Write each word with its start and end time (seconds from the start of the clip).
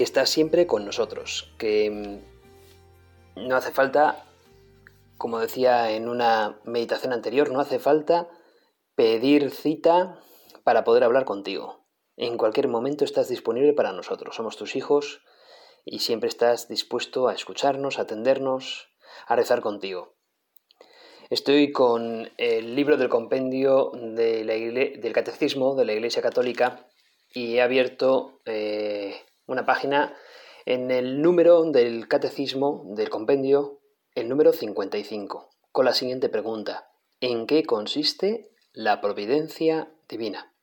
que 0.00 0.04
estás 0.04 0.30
siempre 0.30 0.66
con 0.66 0.86
nosotros, 0.86 1.52
que 1.58 2.22
no 3.36 3.54
hace 3.54 3.70
falta, 3.70 4.24
como 5.18 5.40
decía 5.40 5.90
en 5.90 6.08
una 6.08 6.58
meditación 6.64 7.12
anterior, 7.12 7.50
no 7.50 7.60
hace 7.60 7.78
falta 7.78 8.26
pedir 8.94 9.50
cita 9.50 10.18
para 10.64 10.84
poder 10.84 11.04
hablar 11.04 11.26
contigo. 11.26 11.84
En 12.16 12.38
cualquier 12.38 12.66
momento 12.66 13.04
estás 13.04 13.28
disponible 13.28 13.74
para 13.74 13.92
nosotros. 13.92 14.34
Somos 14.34 14.56
tus 14.56 14.74
hijos 14.74 15.20
y 15.84 15.98
siempre 15.98 16.30
estás 16.30 16.66
dispuesto 16.66 17.28
a 17.28 17.34
escucharnos, 17.34 17.98
a 17.98 18.02
atendernos, 18.02 18.88
a 19.26 19.36
rezar 19.36 19.60
contigo. 19.60 20.14
Estoy 21.28 21.72
con 21.72 22.30
el 22.38 22.74
libro 22.74 22.96
del 22.96 23.10
compendio 23.10 23.90
del 23.92 25.12
Catecismo 25.12 25.74
de 25.74 25.84
la 25.84 25.92
Iglesia 25.92 26.22
Católica 26.22 26.86
y 27.34 27.56
he 27.56 27.60
abierto 27.60 28.40
eh, 28.46 29.26
una 29.50 29.66
página 29.66 30.16
en 30.64 30.90
el 30.90 31.22
número 31.22 31.64
del 31.64 32.08
Catecismo 32.08 32.84
del 32.86 33.10
compendio, 33.10 33.80
el 34.14 34.28
número 34.28 34.52
55, 34.52 35.50
con 35.72 35.84
la 35.84 35.92
siguiente 35.92 36.28
pregunta. 36.28 36.90
¿En 37.20 37.46
qué 37.46 37.64
consiste 37.64 38.54
la 38.72 39.00
providencia 39.00 39.92
divina? 40.08 40.54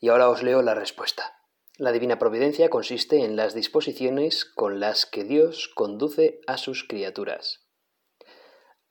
Y 0.00 0.08
ahora 0.08 0.28
os 0.28 0.42
leo 0.42 0.62
la 0.62 0.74
respuesta. 0.74 1.36
La 1.76 1.92
divina 1.92 2.18
providencia 2.18 2.68
consiste 2.68 3.24
en 3.24 3.36
las 3.36 3.54
disposiciones 3.54 4.44
con 4.44 4.80
las 4.80 5.06
que 5.06 5.24
Dios 5.24 5.68
conduce 5.68 6.40
a 6.46 6.56
sus 6.56 6.84
criaturas 6.84 7.60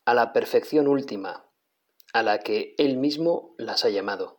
a 0.10 0.16
la 0.16 0.34
perfección 0.34 0.88
última, 0.88 1.46
a 2.14 2.24
la 2.24 2.40
que 2.40 2.74
Él 2.80 2.98
mismo 2.98 3.54
las 3.60 3.86
ha 3.86 3.90
llamado. 3.90 4.39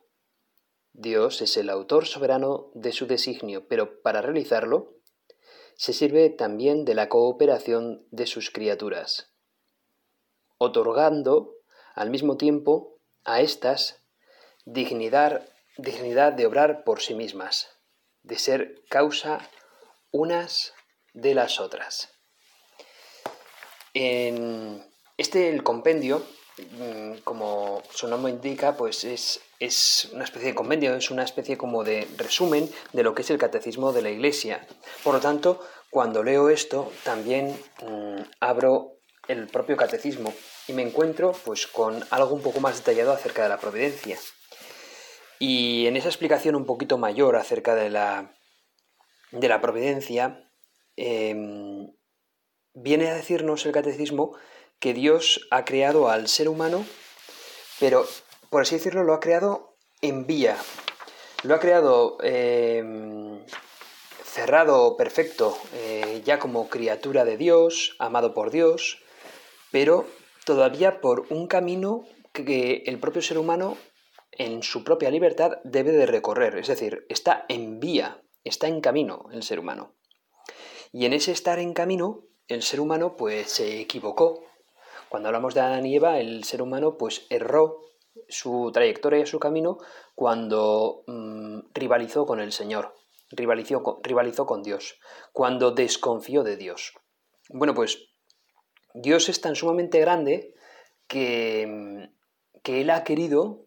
Dios 0.93 1.41
es 1.41 1.57
el 1.57 1.69
autor 1.69 2.05
soberano 2.05 2.69
de 2.73 2.91
su 2.91 3.07
designio, 3.07 3.67
pero 3.67 4.01
para 4.01 4.21
realizarlo 4.21 4.95
se 5.75 5.93
sirve 5.93 6.29
también 6.29 6.85
de 6.85 6.93
la 6.95 7.09
cooperación 7.09 8.05
de 8.11 8.27
sus 8.27 8.51
criaturas, 8.51 9.33
otorgando 10.57 11.55
al 11.95 12.09
mismo 12.09 12.37
tiempo 12.37 12.99
a 13.23 13.41
éstas 13.41 14.03
dignidad, 14.65 15.47
dignidad 15.77 16.33
de 16.33 16.45
obrar 16.45 16.83
por 16.83 17.01
sí 17.01 17.15
mismas, 17.15 17.69
de 18.23 18.37
ser 18.37 18.83
causa 18.89 19.49
unas 20.11 20.73
de 21.13 21.33
las 21.33 21.59
otras. 21.59 22.09
En 23.93 24.85
este, 25.17 25.49
el 25.49 25.63
compendio, 25.63 26.25
mm, 26.57 27.17
como 27.23 27.81
su 27.91 28.07
nombre 28.07 28.31
indica, 28.31 28.77
pues 28.77 29.03
es, 29.03 29.41
es, 29.61 30.09
una 30.11 30.23
especie 30.23 30.49
de 30.49 30.55
compendio, 30.55 30.95
es 30.95 31.11
una 31.11 31.23
especie 31.23 31.55
como 31.55 31.83
de 31.83 32.07
resumen 32.17 32.69
de 32.93 33.03
lo 33.03 33.13
que 33.13 33.21
es 33.21 33.29
el 33.29 33.37
catecismo 33.37 33.93
de 33.93 34.01
la 34.01 34.09
Iglesia. 34.09 34.67
Por 35.03 35.13
lo 35.13 35.21
tanto, 35.21 35.61
cuando 35.91 36.23
leo 36.23 36.49
esto, 36.49 36.91
también 37.03 37.55
mm, 37.83 38.21
abro 38.39 38.97
el 39.27 39.47
propio 39.47 39.77
catecismo 39.77 40.33
y 40.67 40.73
me 40.73 40.81
encuentro 40.81 41.33
pues 41.45 41.67
con 41.67 42.03
algo 42.09 42.33
un 42.33 42.41
poco 42.41 42.59
más 42.59 42.77
detallado 42.77 43.11
acerca 43.11 43.43
de 43.43 43.49
la 43.49 43.59
providencia. 43.59 44.17
Y 45.37 45.85
en 45.85 45.95
esa 45.95 46.09
explicación 46.09 46.55
un 46.55 46.65
poquito 46.65 46.97
mayor 46.97 47.35
acerca 47.35 47.75
de 47.75 47.91
la, 47.91 48.33
de 49.29 49.47
la 49.47 49.61
providencia, 49.61 50.51
em, 50.95 51.91
viene 52.73 53.09
a 53.09 53.13
decirnos 53.13 53.65
el 53.67 53.73
catecismo 53.73 54.35
que 54.79 54.95
Dios 54.95 55.47
ha 55.51 55.65
creado 55.65 56.09
al 56.09 56.27
ser 56.27 56.49
humano, 56.49 56.83
pero 57.79 58.07
por 58.51 58.63
así 58.63 58.75
decirlo 58.75 59.03
lo 59.03 59.13
ha 59.13 59.19
creado 59.19 59.77
en 60.01 60.27
vía. 60.27 60.57
Lo 61.43 61.55
ha 61.55 61.59
creado 61.59 62.17
em, 62.21 63.39
cerrado, 64.23 64.97
perfecto, 64.97 65.57
eh, 65.73 66.21
ya 66.23 66.37
como 66.37 66.69
criatura 66.69 67.25
de 67.25 67.37
Dios, 67.37 67.95
amado 67.97 68.33
por 68.33 68.51
Dios, 68.51 68.99
pero 69.71 70.05
todavía 70.45 70.99
por 70.99 71.25
un 71.29 71.47
camino 71.47 72.05
que 72.33 72.83
el 72.85 72.99
propio 72.99 73.21
ser 73.21 73.37
humano 73.37 73.77
en 74.31 74.63
su 74.63 74.83
propia 74.83 75.09
libertad 75.09 75.53
debe 75.63 75.93
de 75.93 76.05
recorrer, 76.05 76.57
es 76.57 76.67
decir, 76.67 77.05
está 77.09 77.45
en 77.47 77.79
vía, 77.79 78.21
está 78.43 78.67
en 78.67 78.81
camino 78.81 79.29
el 79.31 79.43
ser 79.43 79.59
humano. 79.59 79.95
Y 80.91 81.05
en 81.05 81.13
ese 81.13 81.31
estar 81.31 81.57
en 81.59 81.73
camino, 81.73 82.25
el 82.49 82.63
ser 82.63 82.81
humano 82.81 83.15
pues 83.15 83.49
se 83.49 83.79
equivocó, 83.79 84.43
cuando 85.07 85.29
hablamos 85.29 85.53
de 85.53 85.61
Adán 85.61 85.85
y 85.85 85.95
Eva, 85.95 86.19
el 86.19 86.43
ser 86.43 86.61
humano 86.61 86.97
pues 86.97 87.25
erró 87.29 87.90
su 88.31 88.71
trayectoria 88.73 89.19
y 89.19 89.25
su 89.25 89.39
camino 89.39 89.77
cuando 90.15 91.03
mm, 91.07 91.59
rivalizó 91.73 92.25
con 92.25 92.39
el 92.39 92.51
Señor, 92.51 92.95
rivalizó, 93.29 93.99
rivalizó 94.01 94.45
con 94.45 94.63
Dios, 94.63 94.99
cuando 95.31 95.71
desconfió 95.71 96.43
de 96.43 96.57
Dios. 96.57 96.93
Bueno, 97.49 97.75
pues 97.75 98.09
Dios 98.93 99.29
es 99.29 99.41
tan 99.41 99.55
sumamente 99.55 99.99
grande 99.99 100.55
que, 101.07 101.67
mm, 101.67 102.61
que 102.63 102.81
Él 102.81 102.89
ha 102.89 103.03
querido 103.03 103.65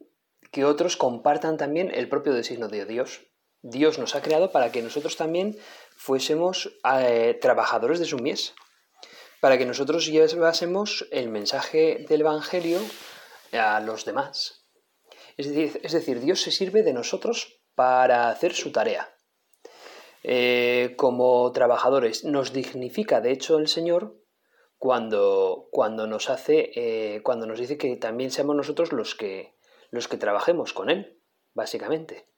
que 0.50 0.64
otros 0.64 0.96
compartan 0.96 1.56
también 1.56 1.90
el 1.94 2.08
propio 2.08 2.32
designio 2.32 2.68
de 2.68 2.86
Dios. 2.86 3.26
Dios 3.62 3.98
nos 3.98 4.14
ha 4.14 4.22
creado 4.22 4.52
para 4.52 4.70
que 4.70 4.82
nosotros 4.82 5.16
también 5.16 5.56
fuésemos 5.96 6.76
eh, 7.00 7.38
trabajadores 7.40 7.98
de 7.98 8.04
su 8.04 8.18
mies 8.18 8.54
para 9.44 9.58
que 9.58 9.66
nosotros 9.66 10.06
llevásemos 10.06 11.06
el 11.10 11.28
mensaje 11.28 12.06
del 12.08 12.22
Evangelio 12.22 12.80
a 13.56 13.80
los 13.80 14.04
demás. 14.04 14.68
Es 15.36 15.52
decir, 15.92 16.20
Dios 16.20 16.40
se 16.40 16.50
sirve 16.50 16.82
de 16.82 16.92
nosotros 16.92 17.60
para 17.74 18.28
hacer 18.28 18.54
su 18.54 18.72
tarea. 18.72 19.14
Eh, 20.22 20.94
como 20.96 21.52
trabajadores, 21.52 22.24
nos 22.24 22.52
dignifica, 22.52 23.20
de 23.20 23.32
hecho, 23.32 23.58
el 23.58 23.68
Señor 23.68 24.16
cuando, 24.78 25.68
cuando 25.70 26.06
nos 26.06 26.30
hace, 26.30 26.70
eh, 26.74 27.22
cuando 27.22 27.46
nos 27.46 27.58
dice 27.58 27.76
que 27.78 27.96
también 27.96 28.30
seamos 28.30 28.56
nosotros 28.56 28.92
los 28.92 29.14
que, 29.14 29.54
los 29.90 30.08
que 30.08 30.16
trabajemos 30.16 30.72
con 30.72 30.90
Él, 30.90 31.20
básicamente. 31.52 32.28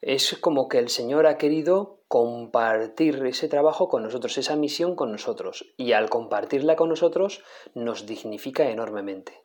Es 0.00 0.36
como 0.38 0.68
que 0.68 0.78
el 0.78 0.88
Señor 0.88 1.26
ha 1.26 1.36
querido 1.36 2.02
compartir 2.08 3.24
ese 3.26 3.48
trabajo 3.48 3.88
con 3.88 4.02
nosotros, 4.02 4.38
esa 4.38 4.56
misión 4.56 4.96
con 4.96 5.12
nosotros. 5.12 5.74
Y 5.76 5.92
al 5.92 6.08
compartirla 6.08 6.74
con 6.74 6.88
nosotros 6.88 7.42
nos 7.74 8.06
dignifica 8.06 8.68
enormemente. 8.70 9.44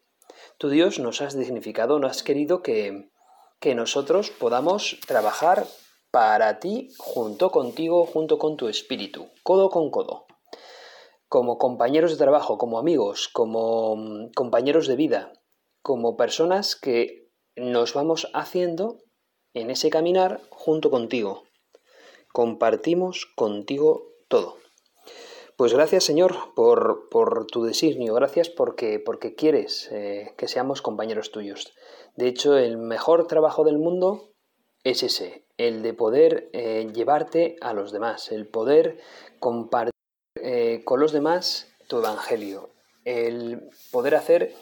Tu 0.58 0.70
Dios 0.70 1.00
nos 1.00 1.22
has 1.22 1.38
dignificado, 1.38 2.00
nos 2.00 2.12
has 2.12 2.24
querido 2.24 2.62
que, 2.62 3.10
que 3.60 3.76
nosotros 3.76 4.32
podamos 4.32 4.98
trabajar 5.06 5.68
para 6.12 6.60
ti, 6.60 6.90
junto 6.98 7.52
contigo, 7.52 8.06
junto 8.06 8.38
con 8.38 8.56
tu 8.56 8.70
espíritu, 8.70 9.28
codo 9.44 9.70
con 9.70 9.92
codo. 9.92 10.28
Como 11.28 11.58
compañeros 11.58 12.12
de 12.12 12.18
trabajo, 12.18 12.58
como 12.58 12.80
amigos, 12.80 13.28
como 13.28 13.98
mm, 13.98 14.32
compañeros 14.34 14.88
de 14.88 14.96
vida, 14.96 15.34
como 15.82 16.16
personas 16.16 16.78
que 16.78 17.30
nos 17.58 17.94
vamos 17.94 18.30
haciendo 18.34 19.00
en 19.54 19.70
ese 19.72 19.90
caminar 19.90 20.40
junto 20.52 20.90
contigo, 20.90 21.44
compartimos 22.32 23.26
contigo 23.36 24.08
todo. 24.30 24.65
Pues 25.58 25.74
gracias 25.74 26.04
Señor 26.04 26.54
por, 26.54 27.08
por 27.08 27.48
tu 27.48 27.64
designio, 27.64 28.14
gracias 28.14 28.50
porque, 28.50 29.00
porque 29.00 29.36
quieres 29.36 29.90
eh, 29.90 30.34
que 30.38 30.50
seamos 30.50 30.82
compañeros 30.82 31.32
tuyos. 31.32 31.74
De 32.18 32.28
hecho, 32.28 32.58
el 32.58 32.78
mejor 32.78 33.28
trabajo 33.28 33.64
del 33.64 33.78
mundo 33.78 34.34
es 34.84 35.02
ese, 35.02 35.46
el 35.56 35.82
de 35.82 35.94
poder 35.94 36.50
eh, 36.52 36.92
llevarte 36.94 37.56
a 37.62 37.72
los 37.72 37.94
demás, 37.94 38.34
el 38.34 38.48
poder 38.48 39.00
compartir 39.40 39.94
eh, 40.42 40.82
con 40.84 41.00
los 41.00 41.14
demás 41.14 41.72
tu 41.88 42.00
evangelio, 42.00 42.72
el 43.06 43.70
poder 43.92 44.16
hacer, 44.16 44.54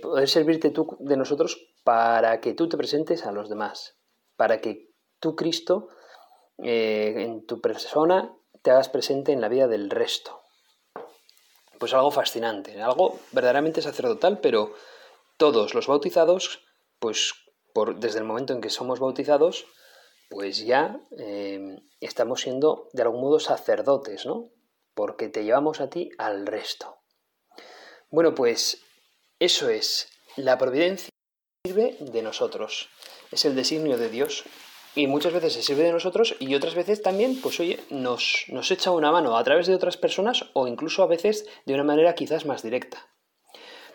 poder 0.00 0.28
servirte 0.28 0.70
tú 0.70 0.96
de 1.00 1.18
nosotros 1.18 1.68
para 1.84 2.40
que 2.40 2.54
tú 2.54 2.66
te 2.66 2.78
presentes 2.78 3.26
a 3.26 3.32
los 3.32 3.50
demás, 3.50 3.98
para 4.36 4.62
que 4.62 4.88
tú, 5.20 5.36
Cristo, 5.36 5.88
en 6.58 7.44
tu 7.44 7.60
persona 7.60 8.34
te 8.62 8.70
hagas 8.70 8.88
presente 8.88 9.32
en 9.32 9.40
la 9.40 9.48
vida 9.48 9.68
del 9.68 9.90
resto. 9.90 10.40
Pues 11.78 11.92
algo 11.94 12.10
fascinante, 12.10 12.80
algo 12.80 13.18
verdaderamente 13.32 13.82
sacerdotal, 13.82 14.38
pero 14.38 14.74
todos 15.36 15.74
los 15.74 15.88
bautizados, 15.88 16.64
pues 17.00 17.34
por, 17.74 17.98
desde 17.98 18.20
el 18.20 18.24
momento 18.24 18.52
en 18.52 18.60
que 18.60 18.70
somos 18.70 19.00
bautizados, 19.00 19.66
pues 20.30 20.64
ya 20.64 21.00
eh, 21.18 21.82
estamos 22.00 22.42
siendo 22.42 22.88
de 22.92 23.02
algún 23.02 23.20
modo 23.20 23.40
sacerdotes, 23.40 24.24
¿no? 24.24 24.50
Porque 24.94 25.28
te 25.28 25.44
llevamos 25.44 25.80
a 25.80 25.90
ti 25.90 26.10
al 26.18 26.46
resto. 26.46 26.98
Bueno, 28.10 28.34
pues 28.34 28.82
eso 29.40 29.68
es, 29.68 30.08
la 30.36 30.58
providencia 30.58 31.10
sirve 31.66 31.96
de 31.98 32.22
nosotros, 32.22 32.88
es 33.30 33.44
el 33.44 33.56
designio 33.56 33.98
de 33.98 34.08
Dios 34.08 34.44
y 34.94 35.06
muchas 35.06 35.32
veces 35.32 35.54
se 35.54 35.62
sirve 35.62 35.84
de 35.84 35.92
nosotros 35.92 36.36
y 36.38 36.54
otras 36.54 36.74
veces 36.74 37.02
también, 37.02 37.40
pues 37.40 37.58
oye, 37.60 37.80
nos, 37.90 38.44
nos 38.48 38.70
echa 38.70 38.90
una 38.90 39.10
mano 39.10 39.36
a 39.36 39.44
través 39.44 39.66
de 39.66 39.74
otras 39.74 39.96
personas 39.96 40.50
o 40.52 40.68
incluso 40.68 41.02
a 41.02 41.06
veces 41.06 41.46
de 41.64 41.74
una 41.74 41.84
manera 41.84 42.14
quizás 42.14 42.44
más 42.44 42.62
directa. 42.62 43.08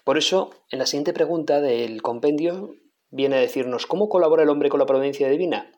Por 0.04 0.18
eso, 0.18 0.52
en 0.72 0.80
la 0.80 0.86
siguiente 0.86 1.14
pregunta 1.14 1.62
del 1.62 2.02
compendio 2.02 2.76
viene 3.10 3.36
a 3.36 3.42
decirnos, 3.42 3.86
¿cómo 3.86 4.10
colabora 4.10 4.44
el 4.44 4.50
hombre 4.50 4.70
con 4.70 4.80
la 4.80 4.86
providencia 4.86 5.30
divina? 5.30 5.72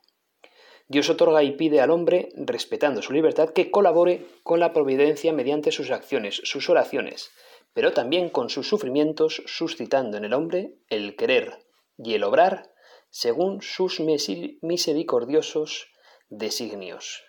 Dios 0.88 1.10
otorga 1.10 1.44
y 1.44 1.52
pide 1.52 1.82
al 1.82 1.92
hombre, 1.92 2.30
respetando 2.36 3.02
su 3.02 3.14
libertad, 3.14 3.50
que 3.50 3.70
colabore 3.70 4.26
con 4.44 4.60
la 4.60 4.74
providencia 4.74 5.34
mediante 5.34 5.72
sus 5.72 5.92
acciones, 5.92 6.42
sus 6.44 6.70
oraciones, 6.70 7.30
pero 7.74 7.94
también 7.94 8.30
con 8.30 8.50
sus 8.50 8.68
sufrimientos, 8.68 9.44
suscitando 9.46 10.18
en 10.18 10.26
el 10.26 10.34
hombre 10.34 10.74
el 10.90 11.16
querer 11.16 11.60
y 11.98 12.16
el 12.16 12.24
obrar 12.24 12.72
según 13.10 13.62
sus 13.62 14.00
misericordiosos 14.00 15.88
designios. 16.30 17.24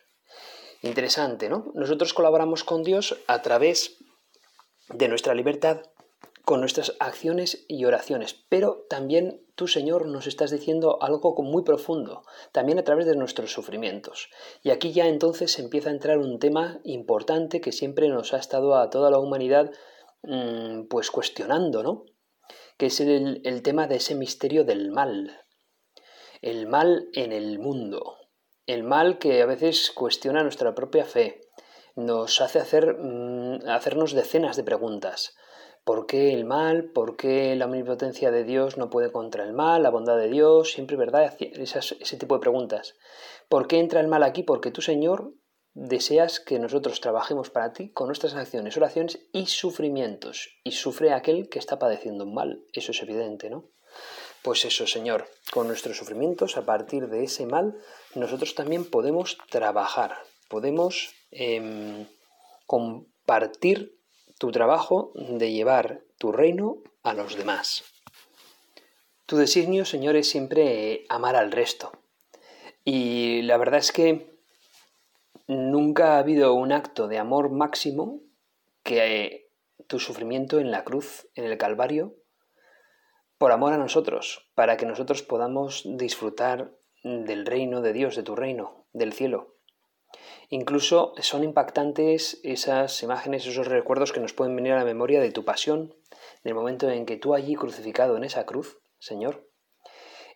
Interesante, 0.83 1.49
¿no? 1.49 1.73
Nosotros 1.75 2.15
colaboramos 2.15 2.65
con 2.65 2.83
Dios 2.83 3.17
a 3.27 3.43
través 3.43 3.99
de 4.89 5.09
nuestra 5.09 5.35
libertad, 5.35 5.83
con 6.45 6.61
nuestras 6.61 6.97
acciones 7.01 7.65
y 7.69 7.85
oraciones, 7.85 8.35
pero 8.49 8.87
también 8.89 9.47
tú, 9.55 9.69
Señor, 9.69 10.07
nos 10.07 10.27
estás 10.27 10.51
diciendo 10.51 10.99
algo 11.03 11.35
muy 11.43 11.63
profundo, 11.63 12.25
también 12.51 12.79
a 12.79 12.83
través 12.83 13.07
de 13.07 13.15
nuestros 13.15 13.53
sufrimientos. 13.53 14.31
Y 14.63 14.71
aquí 14.71 14.93
ya 14.93 15.07
entonces 15.07 15.59
empieza 15.59 15.91
a 15.91 15.93
entrar 15.93 16.19
un 16.19 16.39
tema 16.39 16.81
importante 16.85 17.61
que 17.61 17.73
siempre 17.73 18.09
nos 18.09 18.33
ha 18.33 18.39
estado 18.39 18.75
a 18.77 18.91
toda 18.91 19.11
la 19.11 19.19
humanidad 19.19 19.71
mm, 20.23 20.89
pues 20.89 21.11
cuestionando, 21.11 21.83
¿no? 21.83 22.05
Que 22.79 22.87
es 22.87 22.99
el 23.01 23.63
tema 23.63 23.87
de 23.87 23.97
ese 23.97 24.15
misterio 24.15 24.65
del 24.65 24.91
mal, 24.91 25.39
el 26.41 26.67
mal 26.67 27.09
en 27.13 27.33
el 27.33 27.59
mundo, 27.59 28.17
el 28.67 28.83
mal 28.83 29.19
que 29.19 29.43
a 29.43 29.47
veces 29.47 29.91
cuestiona 29.91 30.43
nuestra 30.43 30.75
propia 30.75 31.05
fe, 31.05 31.41
nos 31.97 32.41
hace 32.41 32.59
hacer, 32.59 32.97
mm, 32.99 33.69
hacernos 33.69 34.13
decenas 34.13 34.57
de 34.57 34.65
preguntas. 34.65 35.35
¿Por 35.85 36.07
qué 36.07 36.33
el 36.35 36.45
mal? 36.45 36.91
¿Por 36.93 37.17
qué 37.17 37.57
la 37.57 37.65
omnipotencia 37.65 38.31
de 38.31 38.45
Dios 38.45 38.77
no 38.77 38.91
puede 38.91 39.11
contra 39.11 39.45
el 39.45 39.53
mal? 39.53 39.83
¿La 39.83 39.91
bondad 39.91 40.17
de 40.17 40.29
Dios? 40.29 40.73
Siempre, 40.73 40.97
¿verdad? 40.97 41.35
ese 41.41 42.17
tipo 42.17 42.35
de 42.35 42.41
preguntas. 42.41 42.95
¿Por 43.49 43.67
qué 43.67 43.79
entra 43.79 44.01
el 44.01 44.09
mal 44.09 44.23
aquí? 44.23 44.43
Porque 44.43 44.71
tú, 44.71 44.83
Señor, 44.83 45.35
deseas 45.73 46.39
que 46.39 46.59
nosotros 46.59 47.01
trabajemos 47.01 47.51
para 47.51 47.73
ti 47.73 47.93
con 47.93 48.09
nuestras 48.09 48.35
acciones, 48.35 48.77
oraciones 48.77 49.19
y 49.33 49.47
sufrimientos. 49.47 50.61
Y 50.65 50.73
sufre 50.73 51.13
aquel 51.13 51.49
que 51.49 51.59
está 51.59 51.79
padeciendo 51.79 52.25
un 52.25 52.35
mal. 52.35 52.63
Eso 52.73 52.93
es 52.93 53.03
evidente, 53.03 53.49
¿no? 53.51 53.71
Pues 54.43 54.65
eso, 54.65 54.87
Señor, 54.87 55.29
con 55.53 55.67
nuestros 55.67 55.99
sufrimientos, 55.99 56.57
a 56.57 56.65
partir 56.65 57.09
de 57.09 57.25
ese 57.25 57.45
mal, 57.45 57.77
nosotros 58.15 58.55
también 58.55 58.85
podemos 58.85 59.37
trabajar, 59.51 60.17
podemos 60.49 61.15
em, 61.31 62.07
compartir 62.67 63.99
tu 64.39 64.51
trabajo 64.51 65.13
de 65.15 65.53
llevar 65.53 66.01
tu 66.17 66.33
reino 66.33 66.79
a 67.03 67.13
los 67.13 67.37
demás. 67.37 67.85
Tu 69.27 69.37
designio, 69.37 69.85
Señor, 69.85 70.17
es 70.17 70.31
siempre 70.31 71.05
amar 71.11 71.37
al 71.37 71.53
resto. 71.53 71.93
Y 72.83 73.43
la 73.43 73.59
verdad 73.59 73.79
es 73.79 73.93
que 73.93 74.41
nunca 75.47 76.15
ha 76.15 76.19
habido 76.19 76.55
un 76.55 76.73
acto 76.73 77.09
de 77.09 77.19
amor 77.19 77.51
máximo 77.51 78.21
que 78.83 79.51
tu 79.87 79.99
sufrimiento 79.99 80.59
en 80.59 80.71
la 80.71 80.85
cruz, 80.85 81.29
en 81.35 81.45
el 81.45 81.59
Calvario, 81.59 82.15
por 83.41 83.53
amor 83.53 83.73
a 83.73 83.79
nosotros, 83.79 84.51
para 84.55 84.77
que 84.77 84.85
nosotros 84.85 85.23
podamos 85.23 85.83
disfrutar 85.87 86.77
del 87.03 87.47
reino 87.47 87.81
de 87.81 87.95
Dios, 87.95 88.15
de 88.15 88.23
tu 88.23 88.37
reino, 88.37 88.85
del 88.93 89.15
cielo. 89.15 89.57
Incluso 90.51 91.15
son 91.23 91.43
impactantes 91.43 92.39
esas 92.45 93.03
imágenes, 93.03 93.47
esos 93.47 93.67
recuerdos 93.67 94.13
que 94.13 94.21
nos 94.21 94.35
pueden 94.35 94.55
venir 94.55 94.75
a 94.75 94.81
la 94.81 94.85
memoria 94.85 95.23
de 95.23 95.33
tu 95.33 95.47
pasión, 95.47 95.95
del 96.45 96.55
momento 96.55 96.91
en 96.91 97.07
que 97.07 97.17
tú 97.17 97.33
allí 97.33 97.55
crucificado 97.55 98.15
en 98.19 98.25
esa 98.25 98.45
cruz, 98.45 98.79
Señor, 98.99 99.49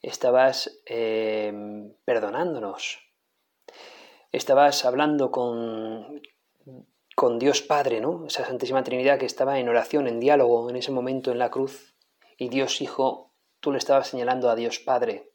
estabas 0.01 0.81
em, 0.87 1.93
perdonándonos, 2.07 3.01
estabas 4.33 4.83
hablando 4.87 5.31
con, 5.31 6.23
con 7.15 7.39
Dios 7.39 7.61
Padre, 7.61 8.01
¿no? 8.01 8.25
Esa 8.25 8.47
Santísima 8.47 8.83
Trinidad 8.83 9.19
que 9.19 9.27
estaba 9.27 9.59
en 9.59 9.69
oración, 9.69 10.09
en 10.09 10.21
diálogo 10.21 10.71
en 10.71 10.77
ese 10.77 10.91
momento 10.91 11.31
en 11.33 11.39
la 11.39 11.51
cruz, 11.51 11.94
y 12.39 12.49
Dios 12.49 12.81
Hijo, 12.81 13.33
tú 13.61 13.73
le 13.73 13.79
estabas 13.79 14.09
señalando 14.09 14.51
a 14.51 14.57
Dios 14.57 14.79
Padre, 14.79 15.31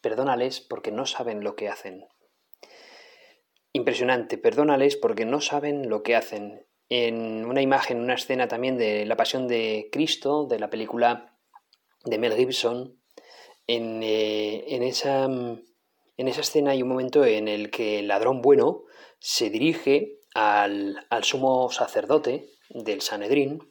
perdónales 0.00 0.60
porque 0.60 0.90
no 0.90 1.06
saben 1.06 1.42
lo 1.42 1.56
que 1.56 1.68
hacen. 1.68 2.06
Impresionante, 3.72 4.38
perdónales 4.38 4.96
porque 4.96 5.24
no 5.24 5.40
saben 5.40 5.88
lo 5.88 6.02
que 6.02 6.16
hacen. 6.16 6.66
En 6.88 7.44
una 7.44 7.60
imagen, 7.60 8.00
una 8.00 8.14
escena 8.14 8.48
también 8.48 8.78
de 8.78 9.04
la 9.04 9.16
pasión 9.16 9.46
de 9.46 9.88
Cristo, 9.92 10.46
de 10.46 10.58
la 10.58 10.70
película 10.70 11.36
de 12.04 12.18
Mel 12.18 12.34
Gibson, 12.34 12.98
en, 13.66 14.02
eh, 14.02 14.64
esa, 14.88 15.24
en 15.24 16.28
esa 16.28 16.40
escena 16.40 16.70
hay 16.70 16.82
un 16.82 16.88
momento 16.88 17.24
en 17.24 17.48
el 17.48 17.70
que 17.70 17.98
el 17.98 18.08
ladrón 18.08 18.40
bueno 18.40 18.84
se 19.18 19.50
dirige 19.50 20.20
al, 20.34 21.06
al 21.10 21.24
sumo 21.24 21.70
sacerdote 21.70 22.48
del 22.70 23.02
Sanedrín 23.02 23.67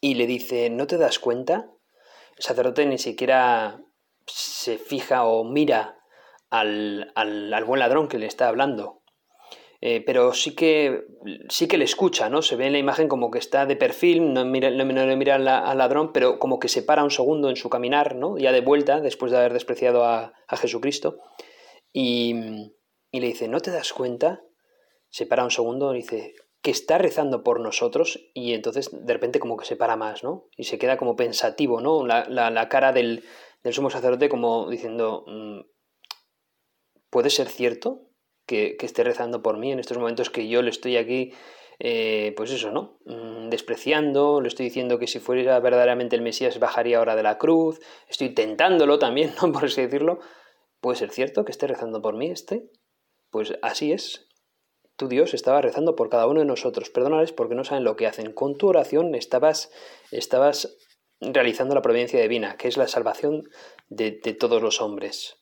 y 0.00 0.14
le 0.14 0.26
dice, 0.26 0.70
¿no 0.70 0.86
te 0.86 0.98
das 0.98 1.18
cuenta? 1.18 1.70
El 2.36 2.42
sacerdote 2.42 2.86
ni 2.86 2.98
siquiera 2.98 3.80
se 4.26 4.78
fija 4.78 5.24
o 5.24 5.44
mira 5.44 5.98
al, 6.48 7.12
al, 7.14 7.64
buen 7.64 7.80
ladrón 7.80 8.08
que 8.08 8.18
le 8.18 8.26
está 8.26 8.48
hablando. 8.48 9.02
Eh, 9.82 10.02
pero 10.04 10.34
sí 10.34 10.54
que, 10.54 11.04
sí 11.48 11.66
que 11.66 11.78
le 11.78 11.84
escucha, 11.84 12.28
¿no? 12.28 12.42
Se 12.42 12.56
ve 12.56 12.66
en 12.66 12.72
la 12.72 12.78
imagen 12.78 13.08
como 13.08 13.30
que 13.30 13.38
está 13.38 13.64
de 13.64 13.76
perfil, 13.76 14.34
no, 14.34 14.44
mira, 14.44 14.70
no, 14.70 14.84
le 14.84 15.16
mira 15.16 15.36
al, 15.36 15.78
ladrón, 15.78 16.12
pero 16.12 16.38
como 16.38 16.58
que 16.58 16.68
se 16.68 16.82
para 16.82 17.02
un 17.02 17.10
segundo 17.10 17.48
en 17.48 17.56
su 17.56 17.70
caminar, 17.70 18.14
¿no? 18.14 18.36
Ya 18.36 18.52
de 18.52 18.60
vuelta, 18.60 19.00
después 19.00 19.32
de 19.32 19.38
haber 19.38 19.54
despreciado 19.54 20.04
a, 20.04 20.34
a 20.48 20.56
Jesucristo. 20.56 21.18
Y, 21.92 22.34
y, 23.10 23.20
le 23.20 23.28
dice, 23.28 23.48
¿no 23.48 23.60
te 23.60 23.70
das 23.70 23.92
cuenta? 23.92 24.42
Se 25.08 25.24
para 25.24 25.44
un 25.44 25.50
segundo 25.50 25.94
y 25.94 25.98
dice, 25.98 26.34
que 26.62 26.70
está 26.70 26.98
rezando 26.98 27.42
por 27.42 27.60
nosotros 27.60 28.20
y 28.34 28.52
entonces 28.52 28.90
de 28.92 29.12
repente 29.12 29.40
como 29.40 29.56
que 29.56 29.64
se 29.64 29.76
para 29.76 29.96
más, 29.96 30.22
¿no? 30.22 30.48
Y 30.56 30.64
se 30.64 30.78
queda 30.78 30.96
como 30.96 31.16
pensativo, 31.16 31.80
¿no? 31.80 32.06
La, 32.06 32.28
la, 32.28 32.68
cara 32.68 32.92
del, 32.92 33.24
del, 33.62 33.72
sumo 33.72 33.88
sacerdote 33.88 34.28
como 34.28 34.68
diciendo, 34.68 35.24
mm, 35.26 35.60
¿puede 37.08 37.30
ser 37.30 37.48
cierto 37.48 38.02
que, 38.46 38.76
que, 38.76 38.84
esté 38.84 39.04
rezando 39.04 39.42
por 39.42 39.56
mí 39.56 39.72
en 39.72 39.78
estos 39.78 39.96
momentos 39.96 40.28
que 40.28 40.48
yo 40.48 40.60
le 40.60 40.70
estoy 40.70 40.98
aquí, 40.98 41.32
eh, 41.78 42.34
pues 42.36 42.50
eso, 42.50 42.70
¿no? 42.70 42.98
Mm, 43.06 43.48
despreciando, 43.48 44.42
le 44.42 44.48
estoy 44.48 44.66
diciendo 44.66 44.98
que 44.98 45.06
si 45.06 45.18
fuera 45.18 45.58
verdaderamente 45.60 46.14
el 46.14 46.22
Mesías 46.22 46.58
bajaría 46.58 46.98
ahora 46.98 47.16
de 47.16 47.22
la 47.22 47.38
cruz, 47.38 47.80
estoy 48.06 48.34
tentándolo 48.34 48.98
también, 48.98 49.32
¿no? 49.42 49.50
Por 49.52 49.64
así 49.64 49.80
decirlo. 49.80 50.20
¿Puede 50.80 50.96
ser 50.96 51.10
cierto 51.10 51.44
que 51.44 51.52
esté 51.52 51.66
rezando 51.66 52.00
por 52.00 52.16
mí 52.16 52.30
este? 52.30 52.70
Pues 53.30 53.54
así 53.60 53.92
es, 53.92 54.29
tu 55.00 55.08
Dios 55.08 55.32
estaba 55.32 55.62
rezando 55.62 55.96
por 55.96 56.10
cada 56.10 56.26
uno 56.26 56.40
de 56.40 56.46
nosotros. 56.46 56.90
Perdónales 56.90 57.32
porque 57.32 57.54
no 57.54 57.64
saben 57.64 57.84
lo 57.84 57.96
que 57.96 58.06
hacen. 58.06 58.34
Con 58.34 58.58
tu 58.58 58.68
oración 58.68 59.14
estabas, 59.14 59.70
estabas 60.10 60.76
realizando 61.22 61.74
la 61.74 61.80
providencia 61.80 62.20
divina, 62.20 62.58
que 62.58 62.68
es 62.68 62.76
la 62.76 62.86
salvación 62.86 63.48
de, 63.88 64.20
de 64.22 64.34
todos 64.34 64.60
los 64.60 64.82
hombres. 64.82 65.39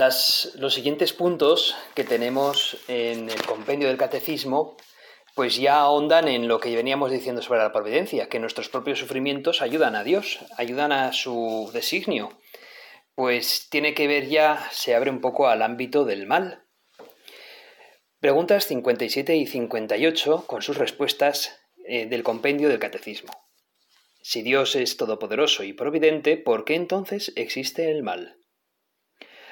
Los 0.00 0.74
siguientes 0.74 1.12
puntos 1.12 1.76
que 1.94 2.04
tenemos 2.04 2.78
en 2.88 3.30
el 3.30 3.42
compendio 3.46 3.88
del 3.88 3.98
catecismo 3.98 4.76
pues 5.34 5.56
ya 5.56 5.80
ahondan 5.80 6.28
en 6.28 6.48
lo 6.48 6.60
que 6.60 6.74
veníamos 6.74 7.10
diciendo 7.10 7.40
sobre 7.40 7.60
la 7.60 7.72
providencia, 7.72 8.28
que 8.28 8.38
nuestros 8.38 8.68
propios 8.68 8.98
sufrimientos 8.98 9.62
ayudan 9.62 9.94
a 9.94 10.04
Dios, 10.04 10.40
ayudan 10.56 10.92
a 10.92 11.12
su 11.12 11.70
designio. 11.72 12.38
pues 13.14 13.68
tiene 13.70 13.94
que 13.94 14.06
ver 14.06 14.28
ya, 14.28 14.68
se 14.70 14.94
abre 14.94 15.10
un 15.10 15.20
poco 15.20 15.48
al 15.48 15.62
ámbito 15.62 16.04
del 16.04 16.26
mal. 16.26 16.64
Preguntas 18.18 18.66
57 18.66 19.36
y 19.36 19.46
58 19.46 20.44
con 20.46 20.62
sus 20.62 20.78
respuestas 20.78 21.58
eh, 21.86 22.06
del 22.06 22.22
compendio 22.22 22.68
del 22.68 22.78
catecismo. 22.78 23.32
Si 24.22 24.42
Dios 24.42 24.76
es 24.76 24.96
todopoderoso 24.96 25.64
y 25.64 25.72
providente, 25.72 26.36
¿por 26.36 26.64
qué 26.64 26.74
entonces 26.74 27.32
existe 27.36 27.90
el 27.90 28.02
mal? 28.02 28.39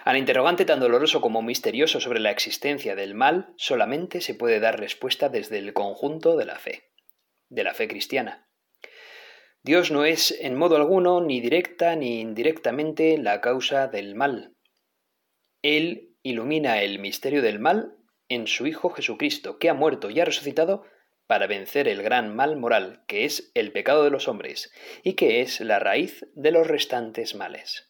Al 0.09 0.17
interrogante 0.17 0.65
tan 0.65 0.81
doloroso 0.81 1.21
como 1.21 1.43
misterioso 1.43 2.01
sobre 2.01 2.19
la 2.19 2.31
existencia 2.31 2.97
del 2.97 3.15
mal 3.15 3.53
solamente 3.59 4.23
se 4.23 4.35
puede 4.35 4.59
dar 4.59 4.81
respuesta 4.81 5.29
desde 5.29 5.59
el 5.59 5.75
conjunto 5.75 6.39
de 6.39 6.47
la 6.47 6.59
fe, 6.59 6.85
de 7.51 7.63
la 7.63 7.75
fe 7.75 7.89
cristiana. 7.89 8.49
Dios 9.63 9.91
no 9.91 10.07
es 10.07 10.31
en 10.41 10.55
modo 10.55 10.77
alguno, 10.77 11.21
ni 11.21 11.43
directa 11.43 11.95
ni 11.95 12.23
indirectamente, 12.23 13.19
la 13.19 13.43
causa 13.43 13.87
del 13.87 14.15
mal. 14.15 14.57
Él 15.61 16.17
ilumina 16.23 16.81
el 16.81 17.01
misterio 17.01 17.43
del 17.43 17.59
mal 17.59 17.95
en 18.31 18.47
su 18.47 18.67
Hijo 18.67 18.89
Jesucristo, 18.89 19.59
que 19.59 19.69
ha 19.69 19.75
muerto 19.75 20.09
y 20.09 20.21
ha 20.21 20.25
resucitado 20.25 20.85
para 21.27 21.47
vencer 21.47 21.87
el 21.87 22.03
gran 22.03 22.35
mal 22.35 22.57
moral, 22.57 23.05
que 23.09 23.27
es 23.27 23.51
el 23.53 23.73
pecado 23.73 24.05
de 24.05 24.11
los 24.11 24.27
hombres, 24.27 24.73
y 25.03 25.17
que 25.17 25.43
es 25.43 25.61
la 25.61 25.79
raíz 25.79 26.25
de 26.33 26.51
los 26.51 26.67
restantes 26.67 27.35
males. 27.35 27.88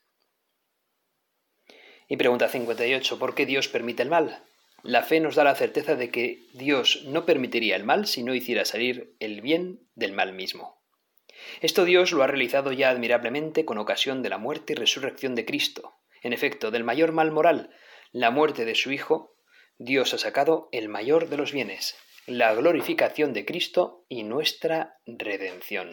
Y 2.08 2.16
pregunta 2.16 2.48
58, 2.48 3.18
¿por 3.18 3.34
qué 3.34 3.44
Dios 3.44 3.68
permite 3.68 4.02
el 4.02 4.08
mal? 4.08 4.42
La 4.82 5.02
fe 5.02 5.20
nos 5.20 5.34
da 5.34 5.44
la 5.44 5.54
certeza 5.54 5.94
de 5.94 6.10
que 6.10 6.46
Dios 6.54 7.02
no 7.04 7.26
permitiría 7.26 7.76
el 7.76 7.84
mal 7.84 8.06
si 8.06 8.22
no 8.22 8.34
hiciera 8.34 8.64
salir 8.64 9.14
el 9.20 9.42
bien 9.42 9.80
del 9.94 10.12
mal 10.12 10.32
mismo. 10.32 10.80
Esto 11.60 11.84
Dios 11.84 12.12
lo 12.12 12.22
ha 12.22 12.26
realizado 12.26 12.72
ya 12.72 12.88
admirablemente 12.88 13.66
con 13.66 13.76
ocasión 13.76 14.22
de 14.22 14.30
la 14.30 14.38
muerte 14.38 14.72
y 14.72 14.76
resurrección 14.76 15.34
de 15.34 15.44
Cristo. 15.44 15.96
En 16.22 16.32
efecto, 16.32 16.70
del 16.70 16.82
mayor 16.82 17.12
mal 17.12 17.30
moral, 17.30 17.70
la 18.10 18.30
muerte 18.30 18.64
de 18.64 18.74
su 18.74 18.90
Hijo, 18.90 19.36
Dios 19.76 20.14
ha 20.14 20.18
sacado 20.18 20.70
el 20.72 20.88
mayor 20.88 21.28
de 21.28 21.36
los 21.36 21.52
bienes, 21.52 21.96
la 22.26 22.54
glorificación 22.54 23.34
de 23.34 23.44
Cristo 23.44 24.06
y 24.08 24.22
nuestra 24.22 24.98
redención. 25.06 25.90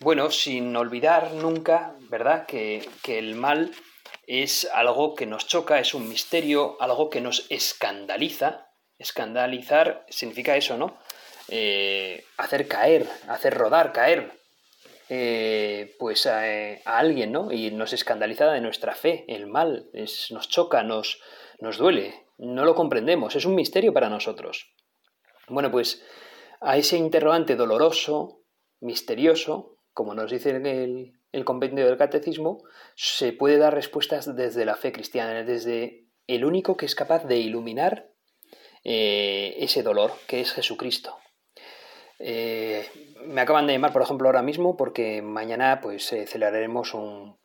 Bueno, 0.00 0.30
sin 0.30 0.74
olvidar 0.76 1.32
nunca, 1.32 1.96
¿verdad?, 2.08 2.46
que, 2.46 2.88
que 3.02 3.18
el 3.18 3.34
mal 3.34 3.72
es 4.28 4.68
algo 4.74 5.14
que 5.14 5.24
nos 5.24 5.46
choca, 5.46 5.80
es 5.80 5.94
un 5.94 6.06
misterio, 6.06 6.76
algo 6.80 7.08
que 7.08 7.22
nos 7.22 7.46
escandaliza. 7.48 8.68
Escandalizar 8.98 10.04
significa 10.10 10.54
eso, 10.54 10.76
¿no? 10.76 10.98
Eh, 11.48 12.26
hacer 12.36 12.68
caer, 12.68 13.08
hacer 13.26 13.54
rodar, 13.54 13.90
caer, 13.92 14.38
eh, 15.08 15.96
pues 15.98 16.26
a, 16.26 16.42
alguien, 16.84 17.32
¿no? 17.32 17.50
Y 17.50 17.70
nos 17.70 17.94
escandaliza 17.94 18.52
de 18.52 18.60
nuestra 18.60 18.94
fe, 18.94 19.24
el 19.28 19.46
mal, 19.46 19.88
es, 19.94 20.30
nos 20.30 20.46
choca, 20.50 20.82
nos, 20.82 21.22
nos 21.60 21.78
duele, 21.78 22.26
no 22.36 22.66
lo 22.66 22.74
comprendemos, 22.74 23.34
es 23.34 23.46
un 23.46 23.54
misterio 23.54 23.94
para 23.94 24.10
nosotros. 24.10 24.74
Bueno, 25.48 25.70
pues 25.70 26.04
a 26.60 26.76
ese 26.76 26.98
interrogante 26.98 27.56
doloroso, 27.56 28.42
misterioso, 28.80 29.78
como 29.94 30.14
nos 30.14 30.30
dice 30.30 30.50
el, 30.50 31.17
el 31.32 31.44
compendio 31.44 31.86
del 31.86 31.98
catecismo, 31.98 32.62
se 32.94 33.32
puede 33.32 33.58
dar 33.58 33.74
respuestas 33.74 34.34
desde 34.34 34.64
la 34.64 34.76
fe 34.76 34.92
cristiana, 34.92 35.44
desde 35.44 36.06
el 36.26 36.44
único 36.44 36.76
que 36.76 36.86
es 36.86 36.94
capaz 36.94 37.24
de 37.24 37.38
iluminar 37.38 38.10
eh, 38.84 39.56
ese 39.58 39.82
dolor, 39.82 40.12
que 40.26 40.40
es 40.40 40.52
Jesucristo. 40.52 41.16
Eh, 42.18 42.86
me 43.26 43.40
acaban 43.40 43.66
de 43.66 43.74
llamar, 43.74 43.92
por 43.92 44.02
ejemplo, 44.02 44.28
ahora 44.28 44.42
mismo 44.42 44.76
porque 44.76 45.22
mañana 45.22 45.80
pues 45.80 46.12
eh, 46.12 46.26
celebraremos 46.26 46.94
un, 46.94 47.36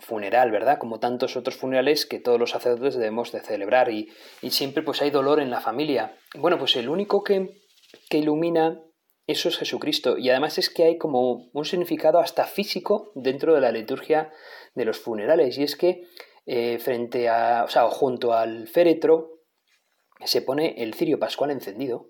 funeral, 0.00 0.50
¿verdad? 0.50 0.78
Como 0.78 0.98
tantos 0.98 1.36
otros 1.36 1.56
funerales 1.56 2.04
que 2.04 2.18
todos 2.18 2.38
los 2.38 2.50
sacerdotes 2.50 2.96
debemos 2.96 3.30
de 3.30 3.40
celebrar 3.40 3.90
y, 3.90 4.10
siempre 4.50 4.82
pues 4.82 5.00
hay 5.02 5.10
dolor 5.10 5.40
en 5.40 5.50
la 5.50 5.60
familia. 5.60 6.16
Bueno, 6.34 6.58
pues 6.58 6.74
el 6.74 6.88
único 6.88 7.22
que, 7.22 7.62
que 8.10 8.18
ilumina 8.18 8.80
eso 9.26 9.48
es 9.48 9.56
Jesucristo 9.56 10.18
y 10.18 10.30
además 10.30 10.58
es 10.58 10.70
que 10.70 10.84
hay 10.84 10.98
como 10.98 11.50
un 11.52 11.64
significado 11.64 12.20
hasta 12.20 12.44
físico 12.44 13.12
dentro 13.14 13.54
de 13.54 13.60
la 13.60 13.72
liturgia 13.72 14.32
de 14.74 14.84
los 14.84 14.98
funerales 14.98 15.58
y 15.58 15.64
es 15.64 15.76
que 15.76 16.06
eh, 16.46 16.78
frente 16.78 17.28
a, 17.28 17.64
o 17.64 17.68
sea, 17.68 17.88
junto 17.88 18.32
al 18.32 18.68
féretro 18.68 19.42
se 20.24 20.42
pone 20.42 20.82
el 20.82 20.94
cirio 20.94 21.18
pascual 21.18 21.50
encendido 21.50 22.08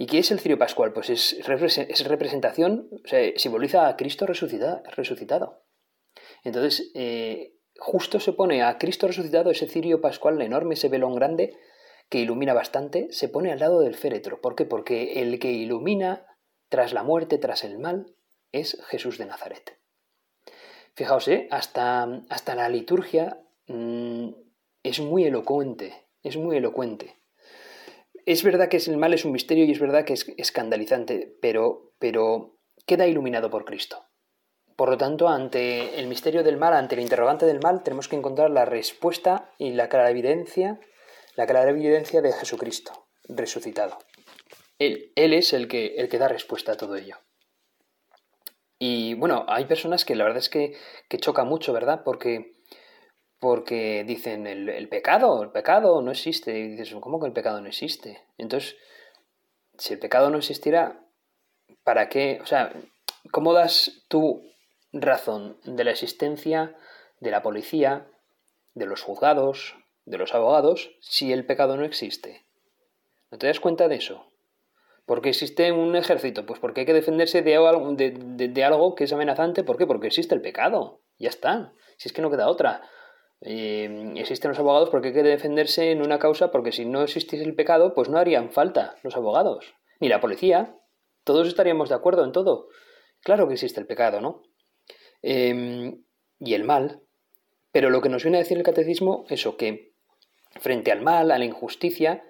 ¿Y 0.00 0.06
qué 0.06 0.20
es 0.20 0.30
el 0.30 0.40
cirio 0.40 0.58
pascual? 0.58 0.94
Pues 0.94 1.10
es, 1.10 1.34
es 1.34 2.06
representación, 2.06 2.88
o 3.04 3.06
sea, 3.06 3.20
simboliza 3.36 3.86
a 3.86 3.96
Cristo 3.98 4.24
resucitado. 4.24 5.62
Entonces, 6.42 6.90
eh, 6.94 7.52
justo 7.76 8.18
se 8.18 8.32
pone 8.32 8.62
a 8.62 8.78
Cristo 8.78 9.08
resucitado, 9.08 9.50
ese 9.50 9.68
cirio 9.68 10.00
pascual 10.00 10.40
enorme, 10.40 10.72
ese 10.72 10.88
velón 10.88 11.14
grande, 11.14 11.54
que 12.10 12.18
ilumina 12.18 12.52
bastante, 12.52 13.10
se 13.10 13.30
pone 13.30 13.50
al 13.50 13.60
lado 13.60 13.80
del 13.80 13.94
féretro. 13.94 14.42
¿Por 14.42 14.54
qué? 14.54 14.66
Porque 14.66 15.22
el 15.22 15.38
que 15.38 15.50
ilumina 15.50 16.26
tras 16.68 16.92
la 16.92 17.02
muerte, 17.02 17.38
tras 17.38 17.64
el 17.64 17.78
mal, 17.78 18.14
es 18.52 18.76
Jesús 18.88 19.16
de 19.16 19.24
Nazaret. 19.24 19.78
Fijaos, 20.94 21.26
¿eh? 21.28 21.48
hasta, 21.50 22.02
hasta 22.28 22.54
la 22.54 22.68
liturgia 22.68 23.40
mm, 23.68 24.28
es 24.82 25.00
muy 25.00 25.24
elocuente, 25.24 25.94
es 26.22 26.36
muy 26.36 26.58
elocuente 26.58 27.20
es 28.26 28.42
verdad 28.42 28.68
que 28.68 28.76
el 28.76 28.96
mal 28.96 29.14
es 29.14 29.24
un 29.24 29.32
misterio 29.32 29.64
y 29.64 29.72
es 29.72 29.80
verdad 29.80 30.04
que 30.04 30.12
es 30.12 30.32
escandalizante, 30.36 31.36
pero, 31.40 31.92
pero 31.98 32.56
queda 32.86 33.06
iluminado 33.06 33.50
por 33.50 33.64
Cristo. 33.64 34.04
Por 34.76 34.88
lo 34.88 34.96
tanto, 34.96 35.28
ante 35.28 35.98
el 35.98 36.06
misterio 36.06 36.42
del 36.42 36.56
mal, 36.56 36.74
ante 36.74 36.94
el 36.94 37.02
interrogante 37.02 37.44
del 37.44 37.60
mal, 37.60 37.82
tenemos 37.82 38.08
que 38.08 38.16
encontrar 38.16 38.50
la 38.50 38.64
respuesta 38.64 39.50
y 39.58 39.72
la 39.72 39.88
clara 39.88 40.10
evidencia, 40.10 40.80
la 41.40 41.46
clara 41.46 41.70
evidencia 41.70 42.20
de 42.20 42.34
Jesucristo, 42.34 43.06
resucitado. 43.26 43.96
Él, 44.78 45.10
él 45.16 45.32
es 45.32 45.54
el 45.54 45.68
que, 45.68 45.94
el 45.96 46.10
que 46.10 46.18
da 46.18 46.28
respuesta 46.28 46.72
a 46.72 46.76
todo 46.76 46.96
ello. 46.96 47.16
Y 48.78 49.14
bueno, 49.14 49.46
hay 49.48 49.64
personas 49.64 50.04
que 50.04 50.16
la 50.16 50.24
verdad 50.24 50.40
es 50.40 50.50
que, 50.50 50.76
que 51.08 51.16
choca 51.16 51.44
mucho, 51.44 51.72
¿verdad? 51.72 52.02
Porque 52.04 52.52
porque 53.38 54.04
dicen 54.06 54.46
el, 54.46 54.86
pecado, 54.90 55.42
el 55.42 55.50
pecado 55.50 56.02
no 56.02 56.10
existe. 56.10 56.58
Y 56.58 56.76
dices, 56.76 56.94
¿cómo 57.00 57.18
que 57.18 57.26
el 57.26 57.32
pecado 57.32 57.62
no 57.62 57.68
existe? 57.68 58.22
Entonces, 58.36 58.76
si 59.78 59.94
el 59.94 59.98
pecado 59.98 60.28
no 60.28 60.36
existiera, 60.36 61.06
¿para 61.84 62.10
qué? 62.10 62.38
O 62.42 62.46
sea, 62.46 62.70
¿cómo 63.32 63.54
das 63.54 64.04
tu 64.08 64.42
razón 64.92 65.58
de 65.64 65.84
la 65.84 65.92
existencia 65.92 66.76
de 67.20 67.30
la 67.30 67.40
policía, 67.40 68.10
de 68.74 68.84
los 68.84 69.00
juzgados, 69.00 69.79
de 70.10 70.18
los 70.18 70.34
abogados, 70.34 70.90
si 71.00 71.32
el 71.32 71.46
pecado 71.46 71.76
no 71.76 71.84
existe? 71.84 72.44
¿No 73.30 73.38
te 73.38 73.46
das 73.46 73.60
cuenta 73.60 73.88
de 73.88 73.96
eso? 73.96 74.26
¿Por 75.06 75.22
qué 75.22 75.30
existe 75.30 75.72
un 75.72 75.96
ejército? 75.96 76.46
Pues 76.46 76.60
porque 76.60 76.80
hay 76.80 76.86
que 76.86 76.92
defenderse 76.92 77.42
de 77.42 77.56
algo, 77.56 77.94
de 77.94 78.64
algo 78.64 78.94
que 78.94 79.04
es 79.04 79.12
amenazante. 79.12 79.64
¿Por 79.64 79.76
qué? 79.76 79.86
Porque 79.86 80.08
existe 80.08 80.34
el 80.34 80.40
pecado. 80.40 81.00
Ya 81.18 81.28
está. 81.28 81.72
Si 81.96 82.08
es 82.08 82.12
que 82.12 82.22
no 82.22 82.30
queda 82.30 82.48
otra. 82.48 82.82
Eh, 83.42 84.12
existen 84.16 84.50
los 84.50 84.58
abogados 84.58 84.90
porque 84.90 85.08
hay 85.08 85.14
que 85.14 85.22
defenderse 85.22 85.92
en 85.92 86.02
una 86.02 86.18
causa 86.18 86.50
porque 86.50 86.72
si 86.72 86.84
no 86.84 87.02
existiese 87.02 87.44
el 87.44 87.54
pecado, 87.54 87.94
pues 87.94 88.08
no 88.08 88.18
harían 88.18 88.50
falta 88.50 88.96
los 89.02 89.16
abogados, 89.16 89.74
ni 89.98 90.08
la 90.08 90.20
policía. 90.20 90.76
Todos 91.24 91.48
estaríamos 91.48 91.88
de 91.88 91.94
acuerdo 91.94 92.24
en 92.24 92.32
todo. 92.32 92.68
Claro 93.22 93.48
que 93.48 93.54
existe 93.54 93.80
el 93.80 93.86
pecado, 93.86 94.20
¿no? 94.20 94.42
Em, 95.22 96.04
y 96.38 96.54
el 96.54 96.64
mal. 96.64 97.02
Pero 97.72 97.90
lo 97.90 98.00
que 98.00 98.08
nos 98.08 98.22
viene 98.22 98.38
a 98.38 98.40
decir 98.40 98.58
el 98.58 98.64
catecismo, 98.64 99.24
eso, 99.28 99.56
que 99.56 99.89
frente 100.58 100.92
al 100.92 101.00
mal, 101.00 101.30
a 101.30 101.38
la 101.38 101.44
injusticia, 101.44 102.24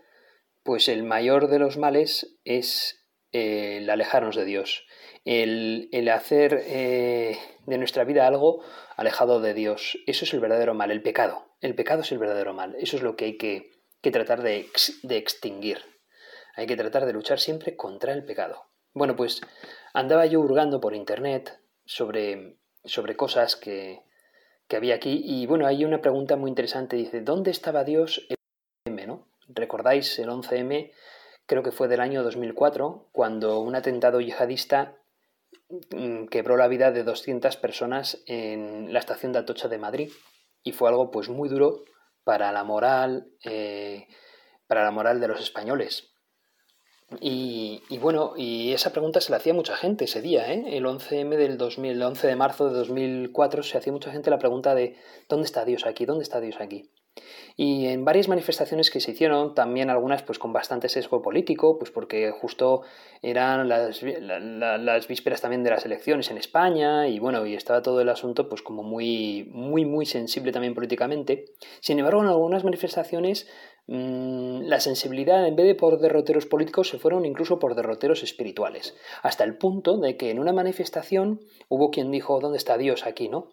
pues 0.62 0.88
el 0.88 1.02
mayor 1.02 1.48
de 1.48 1.58
los 1.58 1.78
males 1.78 2.38
es 2.44 3.06
eh, 3.32 3.78
el 3.78 3.90
alejarnos 3.90 4.36
de 4.36 4.44
Dios, 4.44 4.86
el, 5.24 6.08
hacer 6.12 6.62
eh, 6.66 7.38
de 7.66 7.78
nuestra 7.78 8.04
vida 8.04 8.26
algo 8.26 8.62
alejado 8.96 9.40
de 9.40 9.54
Dios. 9.54 9.98
Eso 10.06 10.24
es 10.24 10.34
el 10.34 10.40
verdadero 10.40 10.74
mal, 10.74 10.90
el 10.90 11.02
pecado. 11.02 11.54
El 11.60 11.74
pecado 11.74 12.02
es 12.02 12.12
el 12.12 12.18
verdadero 12.18 12.54
mal. 12.54 12.74
Eso 12.78 12.96
es 12.96 13.02
lo 13.02 13.16
que 13.16 13.24
hay 13.26 13.36
que, 13.36 13.70
tratar 14.10 14.42
de, 14.42 14.68
extinguir. 15.08 15.78
Hay 16.56 16.66
que 16.66 16.76
tratar 16.76 17.06
de 17.06 17.12
luchar 17.12 17.38
siempre 17.38 17.76
contra 17.76 18.12
el 18.12 18.24
pecado. 18.24 18.66
Bueno, 18.92 19.14
pues 19.14 19.40
andaba 19.94 20.26
yo 20.26 20.40
hurgando 20.40 20.80
por 20.80 20.94
internet 20.94 21.60
sobre, 21.84 22.58
sobre 22.84 23.16
cosas 23.16 23.56
que, 23.56 24.02
que 24.70 24.76
había 24.76 24.94
aquí 24.94 25.20
y 25.22 25.44
bueno, 25.44 25.66
hay 25.66 25.84
una 25.84 26.00
pregunta 26.00 26.36
muy 26.36 26.48
interesante. 26.48 26.96
Dice, 26.96 27.20
¿dónde 27.20 27.50
estaba 27.50 27.84
Dios 27.84 28.26
el 28.30 28.36
11M? 28.88 29.06
¿no? 29.06 29.28
¿Recordáis 29.48 30.18
el 30.18 30.30
11M? 30.30 30.92
Creo 31.44 31.62
que 31.62 31.72
fue 31.72 31.88
del 31.88 32.00
año 32.00 32.22
2004, 32.22 33.10
cuando 33.12 33.60
un 33.60 33.74
atentado 33.74 34.22
yihadista 34.22 34.96
Mm, 35.90 36.26
quebró 36.26 36.56
la 36.56 36.68
vida 36.68 36.90
de 36.90 37.04
200 37.04 37.56
personas 37.56 38.22
en 38.26 38.92
la 38.92 38.98
estación 38.98 39.32
de 39.32 39.38
Atocha 39.38 39.68
de 39.68 39.78
Madrid 39.78 40.10
y 40.64 40.72
fue 40.72 40.88
algo 40.88 41.10
pues 41.10 41.28
muy 41.28 41.48
duro 41.48 41.82
para 42.24 42.50
la 42.50 42.64
moral, 42.64 43.30
eh, 43.44 44.08
para 44.66 44.84
la 44.84 44.90
moral 44.90 45.20
de 45.20 45.28
los 45.28 45.40
españoles. 45.40 46.12
Y, 47.18 47.82
bueno, 47.98 48.34
y 48.36 48.72
esa 48.72 48.92
pregunta 48.92 49.20
se 49.20 49.32
la 49.32 49.38
hacía 49.38 49.52
mucha 49.52 49.74
gente 49.76 50.04
ese 50.04 50.22
día, 50.22 50.52
¿eh? 50.52 50.76
El 50.76 50.84
11M 50.86 51.36
del 51.36 51.58
2000, 51.58 51.90
el 51.90 52.02
11 52.02 52.26
de 52.28 52.36
marzo 52.36 52.68
de 52.68 52.78
2004 52.78 53.64
se 53.64 53.78
hacía 53.78 53.92
mucha 53.92 54.12
gente 54.12 54.30
la 54.30 54.38
pregunta 54.38 54.76
de 54.76 54.96
¿dónde 55.28 55.46
está 55.46 55.64
Dios 55.64 55.86
aquí? 55.86 56.06
¿Dónde 56.06 56.22
está 56.22 56.40
Dios 56.40 56.60
aquí? 56.60 56.88
Y 57.56 57.88
en 57.88 58.04
varias 58.04 58.28
manifestaciones 58.28 58.90
que 58.90 59.00
se 59.00 59.10
hicieron, 59.10 59.54
también 59.54 59.90
algunas 59.90 60.22
pues 60.22 60.38
con 60.38 60.52
bastante 60.52 60.88
sesgo 60.88 61.20
político, 61.20 61.78
pues 61.78 61.90
porque 61.90 62.30
justo 62.30 62.82
eran 63.22 63.68
las, 63.68 64.02
las 64.02 65.08
vísperas 65.08 65.40
también 65.40 65.62
de 65.64 65.70
las 65.70 65.84
elecciones 65.84 66.30
en 66.30 66.38
España 66.38 67.08
y 67.08 67.18
bueno, 67.18 67.44
y 67.44 67.54
estaba 67.54 67.82
todo 67.82 68.00
el 68.00 68.08
asunto 68.08 68.48
pues 68.48 68.62
como 68.62 68.82
muy, 68.82 69.50
muy, 69.52 69.84
muy 69.84 70.06
sensible 70.06 70.52
también 70.52 70.74
políticamente. 70.74 71.46
Sin 71.80 71.98
embargo, 71.98 72.22
en 72.22 72.28
algunas 72.28 72.64
manifestaciones 72.64 73.48
la 73.86 74.80
sensibilidad 74.80 75.46
en 75.46 75.56
vez 75.56 75.66
de 75.66 75.74
por 75.74 75.98
derroteros 75.98 76.46
políticos 76.46 76.88
se 76.88 76.98
fueron 76.98 77.24
incluso 77.24 77.58
por 77.58 77.74
derroteros 77.74 78.22
espirituales, 78.22 78.94
hasta 79.22 79.44
el 79.44 79.56
punto 79.56 79.98
de 79.98 80.16
que 80.16 80.30
en 80.30 80.38
una 80.38 80.52
manifestación 80.52 81.40
hubo 81.68 81.90
quien 81.90 82.10
dijo, 82.10 82.38
¿dónde 82.40 82.58
está 82.58 82.78
Dios 82.78 83.04
aquí, 83.04 83.28
no? 83.28 83.48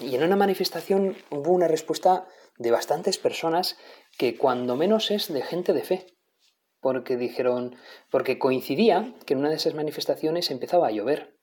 Y 0.00 0.14
en 0.14 0.22
una 0.22 0.36
manifestación 0.36 1.16
hubo 1.30 1.52
una 1.52 1.68
respuesta 1.68 2.26
de 2.56 2.70
bastantes 2.70 3.18
personas 3.18 3.76
que 4.16 4.36
cuando 4.36 4.76
menos 4.76 5.10
es 5.10 5.32
de 5.32 5.42
gente 5.42 5.72
de 5.72 5.82
fe. 5.82 6.06
Porque 6.80 7.16
dijeron, 7.16 7.76
porque 8.10 8.38
coincidía 8.38 9.14
que 9.26 9.34
en 9.34 9.40
una 9.40 9.50
de 9.50 9.56
esas 9.56 9.74
manifestaciones 9.74 10.50
empezaba 10.50 10.86
a 10.86 10.92
llover. 10.92 11.36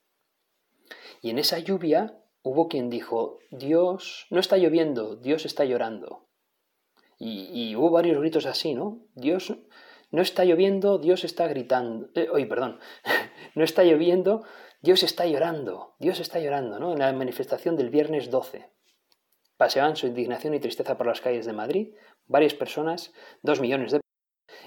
Y 1.22 1.30
en 1.30 1.40
esa 1.40 1.60
lluvia 1.60 2.22
hubo 2.44 2.70
quien 2.70 2.90
dijo, 2.90 3.40
Dios 3.52 4.28
no 4.30 4.40
está 4.40 4.58
lloviendo, 4.58 5.18
Dios 5.18 5.46
está 5.46 5.66
llorando. 5.66 6.30
Y, 7.18 7.76
hubo 7.76 7.92
varios 7.92 8.20
gritos 8.20 8.46
así, 8.46 8.74
¿no? 8.74 9.00
Dios 9.16 9.54
no 10.12 10.22
está 10.22 10.44
lloviendo, 10.44 10.98
Dios 10.98 11.24
está 11.24 11.48
gritando. 11.48 12.10
Eh, 12.16 12.28
oye, 12.32 12.46
perdón, 12.46 12.80
no 13.56 13.64
está 13.64 13.84
lloviendo, 13.84 14.44
Dios 14.82 15.04
está 15.04 15.26
llorando, 15.26 15.96
Dios 16.00 16.20
está 16.20 16.40
llorando, 16.40 16.80
¿no? 16.80 16.94
En 16.94 17.00
la 17.00 17.12
manifestación 17.14 17.76
del 17.76 17.90
viernes 17.90 18.30
12. 18.30 18.70
Paseaban 19.58 19.96
su 19.96 20.08
indignación 20.08 20.54
y 20.54 20.60
tristeza 20.60 20.98
por 20.98 21.08
las 21.08 21.22
calles 21.22 21.46
de 21.46 21.54
Madrid 21.54 21.94
varias 22.28 22.54
personas, 22.54 23.14
dos 23.42 23.60
millones 23.60 23.92
de 23.92 24.02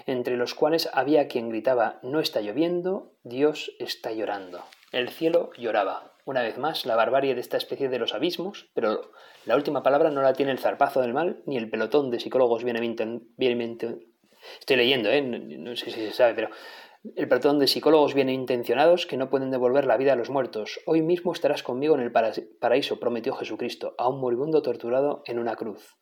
entre 0.05 0.37
los 0.37 0.55
cuales 0.55 0.89
había 0.93 1.27
quien 1.27 1.49
gritaba 1.49 1.99
No 2.03 2.19
está 2.19 2.41
lloviendo, 2.41 3.13
Dios 3.23 3.71
está 3.79 4.11
llorando. 4.11 4.63
El 4.91 5.09
cielo 5.09 5.51
lloraba. 5.57 6.13
Una 6.29 6.43
vez 6.43 6.59
más, 6.59 6.85
la 6.85 6.95
barbarie 6.95 7.33
de 7.33 7.41
esta 7.41 7.57
especie 7.57 7.89
de 7.89 7.97
los 7.97 8.13
abismos, 8.13 8.69
pero 8.75 9.09
la 9.45 9.55
última 9.55 9.81
palabra 9.81 10.11
no 10.11 10.21
la 10.21 10.33
tiene 10.33 10.51
el 10.51 10.59
zarpazo 10.59 11.01
del 11.01 11.11
mal 11.11 11.41
ni 11.47 11.57
el 11.57 11.71
pelotón 11.71 12.11
de 12.11 12.19
psicólogos 12.19 12.63
bien, 12.63 12.77
Estoy 14.59 14.77
leyendo, 14.77 15.09
¿eh? 15.09 15.23
no 15.23 15.75
sé 15.75 15.85
si 15.85 15.99
se 15.99 16.11
sabe, 16.11 16.35
pero 16.35 16.51
el 17.15 17.27
perdón 17.27 17.57
de 17.57 17.65
psicólogos 17.65 18.13
bien 18.13 18.29
intencionados 18.29 19.07
que 19.07 19.17
no 19.17 19.31
pueden 19.31 19.49
devolver 19.49 19.87
la 19.87 19.97
vida 19.97 20.13
a 20.13 20.15
los 20.15 20.29
muertos. 20.29 20.79
Hoy 20.85 21.01
mismo 21.01 21.33
estarás 21.33 21.63
conmigo 21.63 21.95
en 21.95 22.01
el 22.01 22.11
paraíso, 22.11 22.99
prometió 22.99 23.33
Jesucristo, 23.33 23.95
a 23.97 24.07
un 24.07 24.21
moribundo 24.21 24.61
torturado 24.61 25.23
en 25.25 25.39
una 25.39 25.55
cruz. 25.55 25.97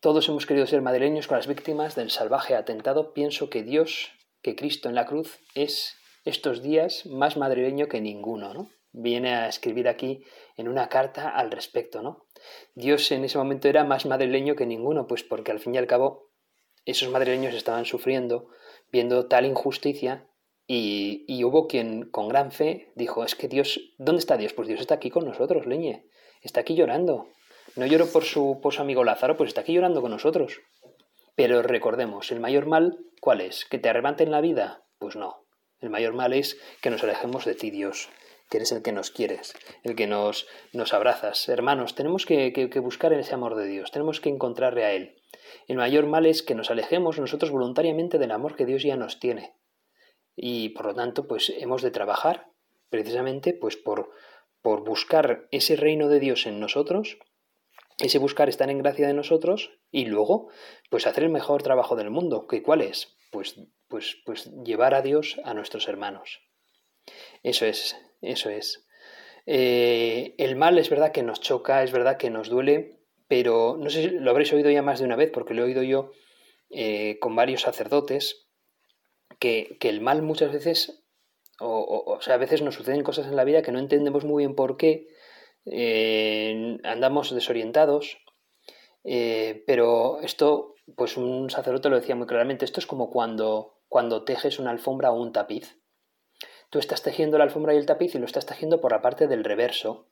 Todos 0.00 0.28
hemos 0.28 0.44
querido 0.44 0.66
ser 0.66 0.82
madrileños 0.82 1.28
con 1.28 1.36
las 1.36 1.46
víctimas 1.46 1.94
del 1.94 2.10
salvaje 2.10 2.56
atentado. 2.56 3.12
Pienso 3.12 3.48
que 3.48 3.62
Dios, 3.62 4.10
que 4.42 4.56
Cristo 4.56 4.88
en 4.88 4.96
la 4.96 5.06
cruz, 5.06 5.38
es 5.54 6.01
estos 6.24 6.62
días 6.62 7.06
más 7.06 7.36
madrileño 7.36 7.88
que 7.88 8.00
ninguno, 8.00 8.54
¿no? 8.54 8.70
Viene 8.92 9.34
a 9.34 9.48
escribir 9.48 9.88
aquí 9.88 10.24
en 10.56 10.68
una 10.68 10.88
carta 10.88 11.30
al 11.30 11.50
respecto, 11.50 12.02
¿no? 12.02 12.26
Dios 12.74 13.10
en 13.10 13.24
ese 13.24 13.38
momento 13.38 13.68
era 13.68 13.84
más 13.84 14.06
madrileño 14.06 14.54
que 14.54 14.66
ninguno, 14.66 15.06
pues 15.06 15.22
porque 15.22 15.50
al 15.50 15.60
fin 15.60 15.74
y 15.74 15.78
al 15.78 15.86
cabo 15.86 16.30
esos 16.84 17.08
madrileños 17.10 17.54
estaban 17.54 17.84
sufriendo 17.84 18.48
viendo 18.90 19.26
tal 19.26 19.46
injusticia 19.46 20.28
y, 20.66 21.42
hubo 21.44 21.66
quien 21.66 22.10
con 22.10 22.28
gran 22.28 22.52
fe 22.52 22.92
dijo, 22.94 23.24
es 23.24 23.34
que 23.34 23.48
Dios, 23.48 23.80
¿dónde 23.98 24.20
está 24.20 24.36
Dios? 24.36 24.52
Pues 24.52 24.68
Dios 24.68 24.80
está 24.80 24.94
aquí 24.94 25.10
con 25.10 25.24
nosotros, 25.24 25.66
leñe, 25.66 26.06
está 26.40 26.60
aquí 26.60 26.74
llorando. 26.74 27.26
No 27.74 27.86
lloro 27.86 28.06
por 28.06 28.24
su, 28.24 28.60
por 28.62 28.78
amigo 28.78 29.02
Lázaro, 29.02 29.36
pues 29.36 29.48
está 29.48 29.62
aquí 29.62 29.72
llorando 29.72 30.02
con 30.02 30.10
nosotros. 30.10 30.60
Pero 31.34 31.62
recordemos, 31.62 32.30
el 32.30 32.40
mayor 32.40 32.66
mal, 32.66 32.98
¿cuál 33.20 33.40
es? 33.40 33.64
¿Que 33.64 33.78
te 33.78 33.88
arrebaten 33.88 34.30
la 34.30 34.40
vida? 34.40 34.84
Pues 34.98 35.16
no. 35.16 35.41
El 35.82 35.90
mayor 35.90 36.14
mal 36.14 36.32
es 36.32 36.58
que 36.80 36.90
nos 36.90 37.02
alejemos 37.02 37.44
de 37.44 37.54
ti, 37.54 37.70
Dios, 37.70 38.08
que 38.48 38.58
eres 38.58 38.72
el 38.72 38.82
que 38.82 38.92
nos 38.92 39.10
quieres, 39.10 39.54
el 39.82 39.96
que 39.96 40.06
nos, 40.06 40.46
nos 40.72 40.94
abrazas. 40.94 41.48
Hermanos, 41.48 41.94
tenemos 41.94 42.24
que, 42.24 42.52
que, 42.52 42.70
que 42.70 42.78
buscar 42.78 43.12
ese 43.12 43.34
amor 43.34 43.56
de 43.56 43.66
Dios, 43.66 43.90
tenemos 43.90 44.20
que 44.20 44.28
encontrarle 44.28 44.84
a 44.84 44.92
Él. 44.92 45.16
El 45.66 45.76
mayor 45.76 46.06
mal 46.06 46.24
es 46.24 46.42
que 46.42 46.54
nos 46.54 46.70
alejemos 46.70 47.18
nosotros 47.18 47.50
voluntariamente 47.50 48.18
del 48.18 48.30
amor 48.30 48.56
que 48.56 48.64
Dios 48.64 48.84
ya 48.84 48.96
nos 48.96 49.18
tiene. 49.18 49.54
Y 50.36 50.70
por 50.70 50.86
lo 50.86 50.94
tanto, 50.94 51.26
pues 51.26 51.52
hemos 51.58 51.82
de 51.82 51.90
trabajar 51.90 52.46
precisamente 52.88 53.52
pues 53.52 53.76
por, 53.76 54.10
por 54.60 54.84
buscar 54.84 55.48
ese 55.50 55.76
reino 55.76 56.08
de 56.08 56.20
Dios 56.20 56.46
en 56.46 56.60
nosotros, 56.60 57.18
ese 57.98 58.18
buscar 58.18 58.48
estar 58.48 58.70
en 58.70 58.78
gracia 58.78 59.06
de 59.06 59.14
nosotros 59.14 59.70
y 59.90 60.06
luego 60.06 60.48
pues 60.90 61.06
hacer 61.06 61.24
el 61.24 61.30
mejor 61.30 61.62
trabajo 61.62 61.96
del 61.96 62.10
mundo. 62.10 62.46
¿Que 62.46 62.62
cuál 62.62 62.82
es? 62.82 63.16
Pues, 63.30 63.58
pues, 63.92 64.16
pues 64.24 64.50
llevar 64.64 64.94
a 64.94 65.02
Dios 65.02 65.38
a 65.44 65.52
nuestros 65.52 65.86
hermanos. 65.86 66.40
Eso 67.42 67.66
es, 67.66 67.94
eso 68.22 68.48
es. 68.48 68.86
Eh, 69.44 70.34
el 70.38 70.56
mal 70.56 70.78
es 70.78 70.88
verdad 70.88 71.12
que 71.12 71.22
nos 71.22 71.42
choca, 71.42 71.82
es 71.82 71.92
verdad 71.92 72.16
que 72.16 72.30
nos 72.30 72.48
duele, 72.48 73.00
pero 73.28 73.76
no 73.78 73.90
sé 73.90 74.04
si 74.04 74.08
lo 74.08 74.30
habréis 74.30 74.50
oído 74.54 74.70
ya 74.70 74.80
más 74.80 74.98
de 74.98 75.04
una 75.04 75.16
vez, 75.16 75.30
porque 75.30 75.52
lo 75.52 75.60
he 75.60 75.66
oído 75.66 75.82
yo 75.82 76.10
eh, 76.70 77.18
con 77.20 77.36
varios 77.36 77.60
sacerdotes, 77.60 78.48
que, 79.38 79.76
el 79.82 80.00
mal 80.00 80.22
muchas 80.22 80.52
veces, 80.52 81.04
o, 81.60 82.18
sea, 82.22 82.36
a 82.36 82.38
veces 82.38 82.62
nos 82.62 82.76
suceden 82.76 83.02
cosas 83.02 83.26
en 83.26 83.36
la 83.36 83.44
vida 83.44 83.60
que 83.60 83.72
no 83.72 83.78
entendemos 83.78 84.24
muy 84.24 84.44
bien 84.44 84.54
por 84.54 84.78
qué, 84.78 85.08
eh, 85.66 86.78
andamos 86.82 87.34
desorientados, 87.34 88.16
pero 89.02 90.20
esto, 90.22 90.76
pues 90.96 91.18
un 91.18 91.50
sacerdote 91.50 91.90
lo 91.90 91.96
decía 91.96 92.14
muy 92.14 92.26
claramente, 92.26 92.64
esto 92.64 92.80
es 92.80 92.86
como 92.86 93.10
cuando, 93.10 93.71
cuando 93.92 94.24
tejes 94.24 94.58
una 94.58 94.70
alfombra 94.70 95.12
o 95.12 95.20
un 95.20 95.32
tapiz. 95.32 95.78
Tú 96.70 96.78
estás 96.78 97.02
tejiendo 97.02 97.36
la 97.36 97.44
alfombra 97.44 97.74
y 97.74 97.76
el 97.76 97.84
tapiz 97.84 98.14
y 98.14 98.18
lo 98.18 98.24
estás 98.24 98.46
tejiendo 98.46 98.80
por 98.80 98.92
la 98.92 99.02
parte 99.02 99.28
del 99.28 99.44
reverso. 99.44 100.08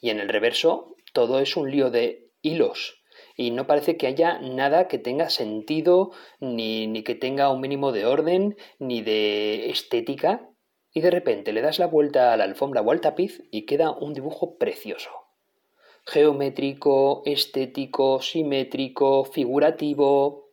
Y 0.00 0.10
en 0.10 0.18
el 0.18 0.28
reverso 0.28 0.96
todo 1.12 1.38
es 1.38 1.56
un 1.56 1.70
lío 1.70 1.90
de 1.90 2.32
hilos 2.42 3.04
y 3.36 3.52
no 3.52 3.68
parece 3.68 3.96
que 3.96 4.08
haya 4.08 4.40
nada 4.40 4.88
que 4.88 4.98
tenga 4.98 5.30
sentido, 5.30 6.10
ni, 6.40 6.88
ni, 6.88 7.04
que 7.04 7.14
tenga 7.14 7.52
un 7.52 7.60
mínimo 7.60 7.92
de 7.92 8.04
orden, 8.04 8.56
ni 8.80 9.00
de 9.00 9.70
estética, 9.70 10.50
y 10.92 11.00
de 11.00 11.12
repente 11.12 11.52
le 11.52 11.62
das 11.62 11.78
la 11.78 11.86
vuelta 11.86 12.32
a 12.32 12.36
la 12.36 12.44
alfombra 12.44 12.80
o 12.80 12.90
al 12.90 13.00
tapiz 13.00 13.44
y 13.52 13.64
queda 13.64 13.92
un 13.92 14.12
dibujo 14.12 14.58
precioso. 14.58 15.10
Geométrico, 16.04 17.22
estético, 17.26 18.20
simétrico, 18.20 19.22
figurativo, 19.24 20.49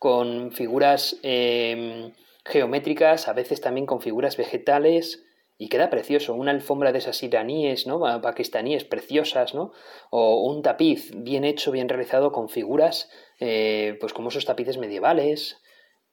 con 0.00 0.50
figuras 0.50 1.18
em, 1.22 2.12
geométricas, 2.44 3.28
a 3.28 3.34
veces 3.34 3.60
también 3.60 3.86
con 3.86 4.00
figuras 4.00 4.36
vegetales, 4.38 5.24
y 5.60 5.68
queda 5.68 5.90
precioso. 5.90 6.32
Una 6.32 6.52
alfombra 6.52 6.90
de 6.90 7.00
esas 7.00 7.22
iraníes, 7.22 7.86
¿no? 7.86 8.00
pakistaníes 8.22 8.84
preciosas, 8.84 9.54
¿no? 9.54 9.72
O 10.08 10.42
un 10.50 10.62
tapiz 10.62 11.10
bien 11.14 11.44
hecho, 11.44 11.70
bien 11.70 11.90
realizado 11.90 12.32
con 12.32 12.48
figuras, 12.48 13.10
eh, 13.40 13.98
pues 14.00 14.14
como 14.14 14.30
esos 14.30 14.46
tapices 14.46 14.78
medievales. 14.78 15.58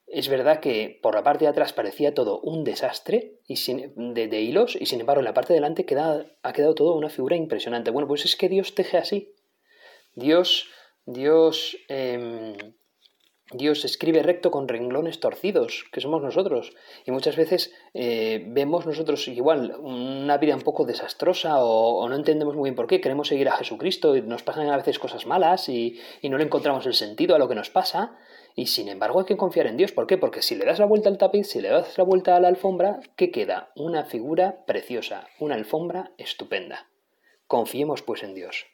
Es 0.05 0.27
verdad 0.27 0.59
que 0.59 0.99
por 1.01 1.15
la 1.15 1.23
parte 1.23 1.45
de 1.45 1.49
atrás 1.51 1.71
parecía 1.71 2.13
todo 2.13 2.41
un 2.41 2.65
desastre 2.65 3.39
y 3.47 3.55
sin, 3.55 4.13
de, 4.13 4.41
hilos 4.41 4.75
y 4.77 4.87
sin 4.87 4.99
embargo 4.99 5.21
en 5.21 5.25
la 5.25 5.33
parte 5.33 5.53
de 5.53 5.59
delante 5.59 5.85
queda, 5.85 6.25
ha 6.43 6.51
quedado 6.51 6.75
todo 6.75 6.93
una 6.95 7.09
figura 7.09 7.37
impresionante. 7.37 7.89
Bueno, 7.89 8.09
pues 8.09 8.25
es 8.25 8.35
que 8.35 8.49
Dios 8.49 8.75
teje 8.75 8.97
así. 8.97 9.33
Dios, 10.13 10.67
Dios 11.05 11.77
em, 11.87 12.57
Dios 13.53 13.85
escribe 13.85 14.23
recto 14.23 14.51
con 14.51 14.67
renglones 14.67 15.21
torcidos, 15.21 15.85
que 15.93 16.01
somos 16.01 16.21
nosotros. 16.21 16.73
Y 17.05 17.11
muchas 17.11 17.37
veces 17.37 17.73
eh, 17.93 18.43
vemos 18.45 18.85
nosotros 18.85 19.25
igual 19.29 19.73
una 19.79 20.37
vida 20.37 20.53
un 20.53 20.63
poco 20.63 20.85
desastrosa 20.85 21.63
o, 21.63 22.07
no 22.09 22.15
entendemos 22.15 22.55
muy 22.55 22.69
bien 22.69 22.75
por 22.75 22.87
qué. 22.87 22.99
Queremos 22.99 23.29
seguir 23.29 23.47
a 23.47 23.55
Jesucristo 23.55 24.17
y 24.17 24.21
nos 24.21 24.43
pasan 24.43 24.69
a 24.69 24.75
veces 24.75 24.99
cosas 24.99 25.25
malas 25.25 25.69
y, 25.69 25.97
y, 26.21 26.27
no 26.27 26.37
le 26.37 26.43
encontramos 26.43 26.85
el 26.87 26.93
sentido 26.93 27.35
a 27.35 27.39
lo 27.39 27.47
que 27.47 27.55
nos 27.55 27.69
pasa. 27.69 28.17
Y 28.53 28.65
sin 28.65 28.89
embargo 28.89 29.19
hay 29.19 29.25
que 29.25 29.37
confiar 29.37 29.67
en 29.67 29.77
Dios. 29.77 29.93
¿Por 29.93 30.07
qué? 30.07 30.17
Porque 30.17 30.41
si 30.41 30.55
le 30.55 30.65
das 30.65 30.79
la 30.79 30.85
vuelta 30.85 31.07
al 31.07 31.17
tapiz, 31.17 31.47
si 31.47 31.61
le 31.61 31.69
das 31.69 31.97
la 31.97 32.03
vuelta 32.03 32.35
a 32.35 32.41
la 32.41 32.49
alfombra, 32.49 32.99
¿qué 33.15 33.31
queda? 33.31 33.71
Una 33.75 34.03
figura 34.03 34.65
preciosa, 34.65 35.27
una 35.39 35.55
alfombra 35.55 36.11
estupenda. 36.17 36.89
Confiemos 37.47 38.01
pues 38.01 38.23
en 38.23 38.33
Dios. 38.33 38.65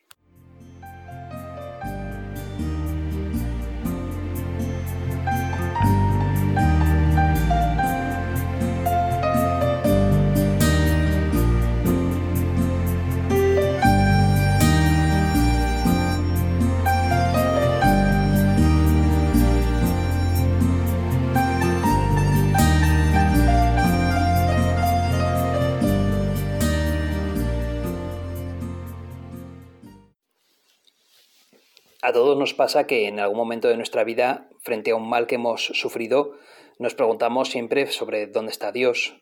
Todos 32.13 32.38
nos 32.38 32.54
pasa 32.54 32.86
que 32.86 33.08
en 33.08 33.19
algún 33.19 33.38
momento 33.38 33.67
de 33.67 33.76
nuestra 33.76 34.04
vida, 34.04 34.47
frente 34.62 34.91
a 34.91 34.95
un 34.95 35.10
mal 35.10 35.26
que 35.26 35.36
hemos 35.36 35.65
sufrido, 35.65 36.38
nos 36.78 36.93
preguntamos 36.93 37.49
siempre 37.49 37.88
sobre 37.88 38.28
dónde 38.28 38.52
está 38.52 38.71
Dios. 38.71 39.15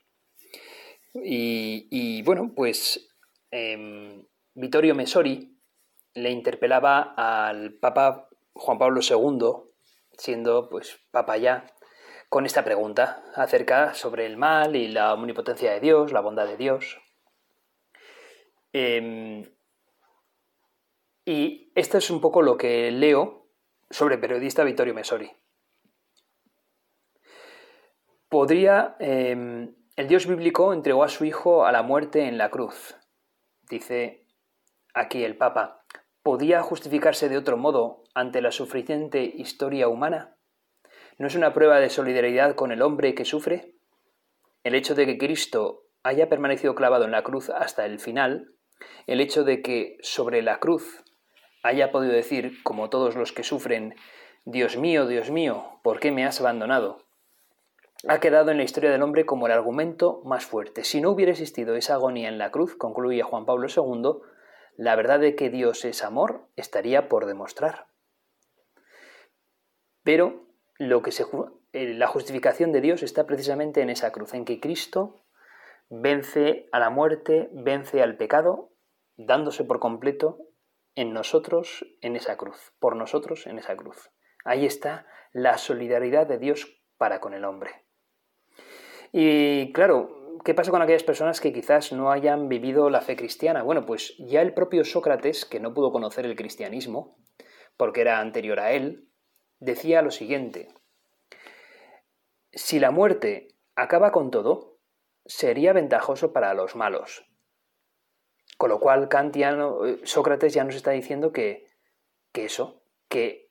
Y, 1.14 2.22
bueno, 2.24 2.52
pues 2.54 3.10
eh, 3.52 4.22
Vittorio 4.54 4.94
Mesori 4.94 5.58
le 6.14 6.32
interpelaba 6.32 7.14
al 7.16 7.74
Papa 7.76 8.28
Juan 8.54 8.78
Pablo 8.78 9.00
II, 9.02 9.72
siendo 10.18 10.70
pues 10.70 11.00
Papa 11.12 11.38
ya, 11.38 11.66
con 12.28 12.46
esta 12.46 12.64
pregunta 12.64 13.24
acerca 13.36 13.94
sobre 13.94 14.26
el 14.26 14.36
mal 14.36 14.76
y 14.76 14.90
la 14.90 15.14
omnipotencia 15.14 15.72
de 15.72 15.80
Dios, 15.80 16.12
la 16.12 16.22
bondad 16.22 16.46
de 16.46 16.58
Dios. 16.58 16.98
Em, 18.74 19.46
y 21.26 21.72
esto 21.76 21.98
es 21.98 22.10
un 22.10 22.22
poco 22.22 22.42
lo 22.42 22.58
que 22.58 22.92
leo 22.92 23.48
sobre 23.90 24.16
el 24.16 24.22
periodista 24.22 24.64
Vittorio 24.64 24.94
Mesori. 24.94 25.32
Podría. 28.30 28.96
Em, 29.00 29.76
el 29.98 30.08
Dios 30.08 30.26
bíblico 30.26 30.74
entregó 30.74 31.04
a 31.04 31.10
su 31.10 31.26
Hijo 31.26 31.66
a 31.66 31.72
la 31.72 31.84
muerte 31.84 32.28
en 32.28 32.38
la 32.38 32.50
cruz. 32.50 32.96
Dice 33.70 34.26
aquí 34.94 35.24
el 35.24 35.38
Papa. 35.38 35.86
¿Podía 36.24 36.62
justificarse 36.62 37.30
de 37.30 37.38
otro 37.38 37.58
modo 37.58 38.04
ante 38.14 38.42
la 38.42 38.52
suficiente 38.52 39.24
historia 39.24 39.90
humana? 39.90 40.38
¿No 41.18 41.28
es 41.28 41.36
una 41.36 41.54
prueba 41.54 41.80
de 41.80 41.90
solidaridad 41.90 42.56
con 42.56 42.72
el 42.72 42.82
hombre 42.82 43.14
que 43.16 43.26
sufre? 43.26 43.76
El 44.64 44.76
hecho 44.76 44.96
de 44.96 45.06
que 45.06 45.18
Cristo 45.18 45.88
haya 46.04 46.30
permanecido 46.30 46.74
clavado 46.74 47.06
en 47.06 47.12
la 47.12 47.24
cruz 47.24 47.50
hasta 47.50 47.86
el 47.86 48.00
final, 48.00 48.56
el 49.08 49.20
hecho 49.20 49.44
de 49.44 49.62
que 49.62 49.98
sobre 50.02 50.42
la 50.42 50.60
cruz 50.60 51.04
haya 51.64 51.92
podido 51.92 52.14
decir, 52.14 52.64
como 52.64 52.90
todos 52.90 53.16
los 53.16 53.32
que 53.32 53.44
sufren, 53.44 53.96
Dios 54.46 54.78
mío, 54.78 55.08
Dios 55.08 55.30
mío, 55.30 55.80
¿por 55.84 56.00
qué 56.00 56.12
me 56.12 56.26
has 56.26 56.40
abandonado? 56.40 57.06
ha 58.08 58.20
quedado 58.20 58.52
en 58.52 58.58
la 58.58 58.64
historia 58.64 58.92
del 58.92 59.04
hombre 59.04 59.26
como 59.26 59.46
el 59.46 59.54
argumento 59.54 60.22
más 60.26 60.46
fuerte. 60.46 60.84
Si 60.84 61.02
no 61.02 61.12
hubiera 61.12 61.32
existido 61.32 61.76
esa 61.76 61.96
agonía 61.96 62.30
en 62.30 62.38
la 62.38 62.52
cruz, 62.52 62.76
concluye 62.76 63.22
Juan 63.22 63.46
Pablo 63.46 63.68
II, 63.70 64.22
la 64.76 64.96
verdad 64.96 65.20
de 65.20 65.36
que 65.36 65.50
Dios 65.50 65.86
es 65.86 66.04
amor 66.04 66.48
estaría 66.56 67.10
por 67.10 67.26
demostrar. 67.26 67.88
Pero 70.04 70.48
lo 70.80 71.04
que 71.04 71.12
se, 71.12 71.26
eh, 71.74 71.94
la 71.94 72.08
justificación 72.08 72.72
de 72.72 72.82
Dios 72.82 73.04
está 73.04 73.28
precisamente 73.28 73.82
en 73.82 73.92
esa 73.92 74.12
cruz, 74.12 74.34
en 74.34 74.46
que 74.46 74.60
Cristo 74.60 75.24
vence 75.90 76.70
a 76.72 76.80
la 76.80 76.90
muerte, 76.90 77.50
vence 77.54 78.02
al 78.02 78.18
pecado, 78.18 78.72
dándose 79.18 79.64
por 79.64 79.80
completo 79.80 80.40
en 80.96 81.14
nosotros 81.14 81.86
en 82.02 82.16
esa 82.16 82.38
cruz, 82.38 82.74
por 82.80 82.96
nosotros 82.96 83.48
en 83.48 83.60
esa 83.60 83.76
cruz. 83.76 84.12
Ahí 84.44 84.66
está 84.66 85.08
la 85.32 85.58
solidaridad 85.58 86.28
de 86.28 86.38
Dios 86.38 86.82
para 86.98 87.20
con 87.20 87.34
el 87.34 87.46
hombre. 87.46 87.86
Y 89.12 89.72
claro, 89.74 90.40
¿qué 90.44 90.54
pasa 90.54 90.72
con 90.72 90.82
aquellas 90.82 91.04
personas 91.04 91.42
que 91.42 91.54
quizás 91.54 91.92
no 91.92 92.12
hayan 92.12 92.50
vivido 92.50 92.90
la 92.90 93.02
fe 93.02 93.16
cristiana? 93.16 93.64
Bueno, 93.64 93.86
pues 93.86 94.16
ya 94.20 94.42
el 94.42 94.54
propio 94.54 94.84
Sócrates, 94.84 95.46
que 95.46 95.60
no 95.60 95.74
pudo 95.74 95.92
conocer 95.92 96.26
el 96.26 96.36
cristianismo, 96.36 97.18
porque 97.78 98.02
era 98.02 98.20
anterior 98.20 98.60
a 98.60 98.72
él, 98.72 99.10
decía 99.60 100.02
lo 100.02 100.12
siguiente, 100.12 100.70
si 102.54 102.80
la 102.80 102.92
muerte 102.92 103.56
acaba 103.76 104.12
con 104.12 104.32
todo, 104.32 104.80
sería 105.26 105.74
ventajoso 105.74 106.34
para 106.34 106.54
los 106.54 106.76
malos. 106.76 107.26
Con 108.62 108.70
lo 108.70 108.80
cual 108.80 109.10
Kantiano, 109.10 109.88
eh, 109.88 110.02
Sócrates 110.04 110.54
ya 110.54 110.64
nos 110.64 110.76
está 110.76 110.92
diciendo 110.92 111.32
que, 111.32 111.66
que 112.32 112.46
eso, 112.46 112.84
que 113.10 113.50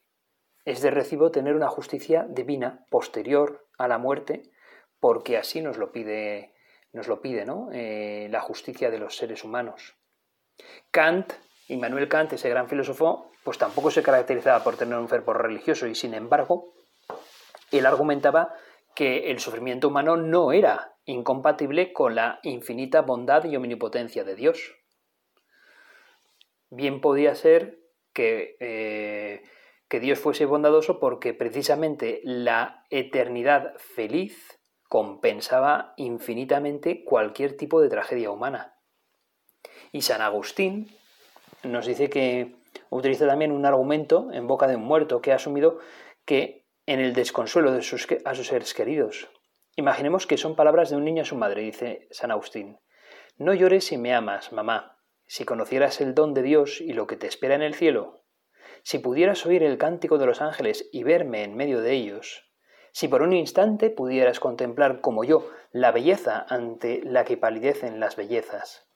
es 0.64 0.82
de 0.82 0.92
recibo 0.92 1.32
tener 1.32 1.56
una 1.56 1.66
justicia 1.66 2.28
divina 2.28 2.86
posterior 2.90 3.66
a 3.76 3.88
la 3.88 3.98
muerte, 3.98 4.52
porque 5.00 5.36
así 5.36 5.62
nos 5.62 5.78
lo 5.78 5.90
pide, 5.90 6.54
nos 6.92 7.08
lo 7.08 7.20
pide 7.20 7.44
¿no? 7.44 7.70
Eh, 7.72 8.28
la 8.30 8.40
justicia 8.40 8.88
de 8.88 9.00
los 9.00 9.16
seres 9.16 9.42
humanos. 9.42 9.96
Kant, 10.92 11.32
Immanuel 11.66 12.08
Kant, 12.08 12.34
ese 12.34 12.48
gran 12.48 12.68
filósofo, 12.68 13.32
pues 13.42 13.58
tampoco 13.58 13.90
se 13.90 14.04
caracterizaba 14.04 14.62
por 14.62 14.76
tener 14.76 14.96
un 14.96 15.08
fervor 15.08 15.42
religioso 15.42 15.88
y 15.88 15.96
sin 15.96 16.14
embargo, 16.14 16.72
él 17.72 17.84
argumentaba 17.84 18.54
que 18.94 19.32
el 19.32 19.40
sufrimiento 19.40 19.88
humano 19.88 20.16
no 20.16 20.52
era 20.52 20.94
incompatible 21.04 21.92
con 21.92 22.14
la 22.14 22.38
infinita 22.44 23.00
bondad 23.00 23.42
y 23.46 23.56
omnipotencia 23.56 24.22
de 24.22 24.36
Dios. 24.36 24.76
Bien 26.70 27.00
podía 27.00 27.34
ser 27.34 27.80
que 28.12 28.56
eh, 28.60 29.42
que 29.90 29.98
Dios 29.98 30.20
fuese 30.20 30.46
bondadoso 30.46 31.00
porque 31.00 31.34
precisamente 31.34 32.20
la 32.22 32.86
eternidad 32.90 33.74
feliz 33.76 34.60
compensaba 34.88 35.94
infinitamente 35.96 37.04
cualquier 37.04 37.56
tipo 37.56 37.80
de 37.80 37.88
tragedia 37.88 38.30
humana. 38.30 38.76
Y 39.90 40.02
San 40.02 40.22
Agustín 40.22 40.96
nos 41.64 41.86
dice 41.86 42.08
que 42.08 42.54
utiliza 42.88 43.26
también 43.26 43.50
un 43.50 43.66
argumento 43.66 44.30
en 44.32 44.46
boca 44.46 44.68
de 44.68 44.76
un 44.76 44.84
muerto 44.84 45.20
que 45.20 45.32
ha 45.32 45.36
asumido 45.36 45.80
que 46.24 46.68
en 46.86 47.00
el 47.00 47.12
desconsuelo 47.12 47.72
de 47.72 47.82
sus, 47.82 48.06
a 48.24 48.36
sus 48.36 48.46
seres 48.46 48.74
queridos. 48.74 49.28
Imaginemos 49.74 50.28
que 50.28 50.36
son 50.36 50.54
palabras 50.54 50.90
de 50.90 50.96
un 50.96 51.04
niño 51.04 51.22
a 51.22 51.26
su 51.26 51.34
madre, 51.34 51.62
dice 51.62 52.06
San 52.12 52.30
Agustín. 52.30 52.78
No 53.38 53.54
llores 53.54 53.86
si 53.86 53.98
me 53.98 54.14
amas, 54.14 54.52
mamá. 54.52 54.99
Si 55.30 55.44
conocieras 55.44 56.00
el 56.00 56.16
don 56.16 56.34
de 56.34 56.42
Dios 56.42 56.80
y 56.80 56.92
lo 56.92 57.06
que 57.06 57.16
te 57.16 57.28
espera 57.28 57.54
en 57.54 57.62
el 57.62 57.74
cielo, 57.74 58.24
si 58.82 58.98
pudieras 58.98 59.46
oír 59.46 59.62
el 59.62 59.78
cántico 59.78 60.18
de 60.18 60.26
los 60.26 60.42
ángeles 60.42 60.88
y 60.90 61.04
verme 61.04 61.44
en 61.44 61.54
medio 61.54 61.80
de 61.82 61.92
ellos, 61.92 62.50
si 62.90 63.06
por 63.06 63.22
un 63.22 63.32
instante 63.32 63.90
pudieras 63.90 64.40
contemplar 64.40 65.00
como 65.00 65.22
yo 65.22 65.48
la 65.70 65.92
belleza 65.92 66.44
ante 66.48 67.00
la 67.04 67.24
que 67.24 67.36
palidecen 67.36 68.00
las 68.00 68.16
bellezas. 68.16 68.90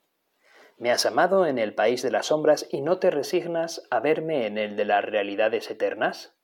Me 0.77 0.91
has 0.91 1.07
amado 1.07 1.47
en 1.47 1.57
el 1.57 1.73
país 1.73 2.03
de 2.03 2.11
las 2.11 2.27
sombras 2.27 2.67
y 2.69 2.81
no 2.81 2.99
te 2.99 3.13
resignas 3.13 3.87
a 3.93 4.01
verme 4.01 4.49
en 4.49 4.59
el 4.59 4.75
de 4.75 4.87
las 4.87 5.05
realidades 5.05 5.71
eternas. 5.71 6.37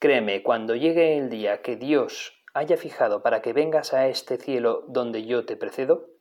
Créeme, 0.00 0.42
cuando 0.42 0.76
llegue 0.76 1.16
el 1.16 1.30
día 1.30 1.62
que 1.62 1.76
Dios 1.76 2.44
haya 2.52 2.76
fijado 2.76 3.22
para 3.22 3.40
que 3.40 3.54
vengas 3.54 3.94
a 3.94 4.08
este 4.08 4.36
cielo 4.36 4.84
donde 4.88 5.24
yo 5.24 5.46
te 5.46 5.56
precedo, 5.56 6.11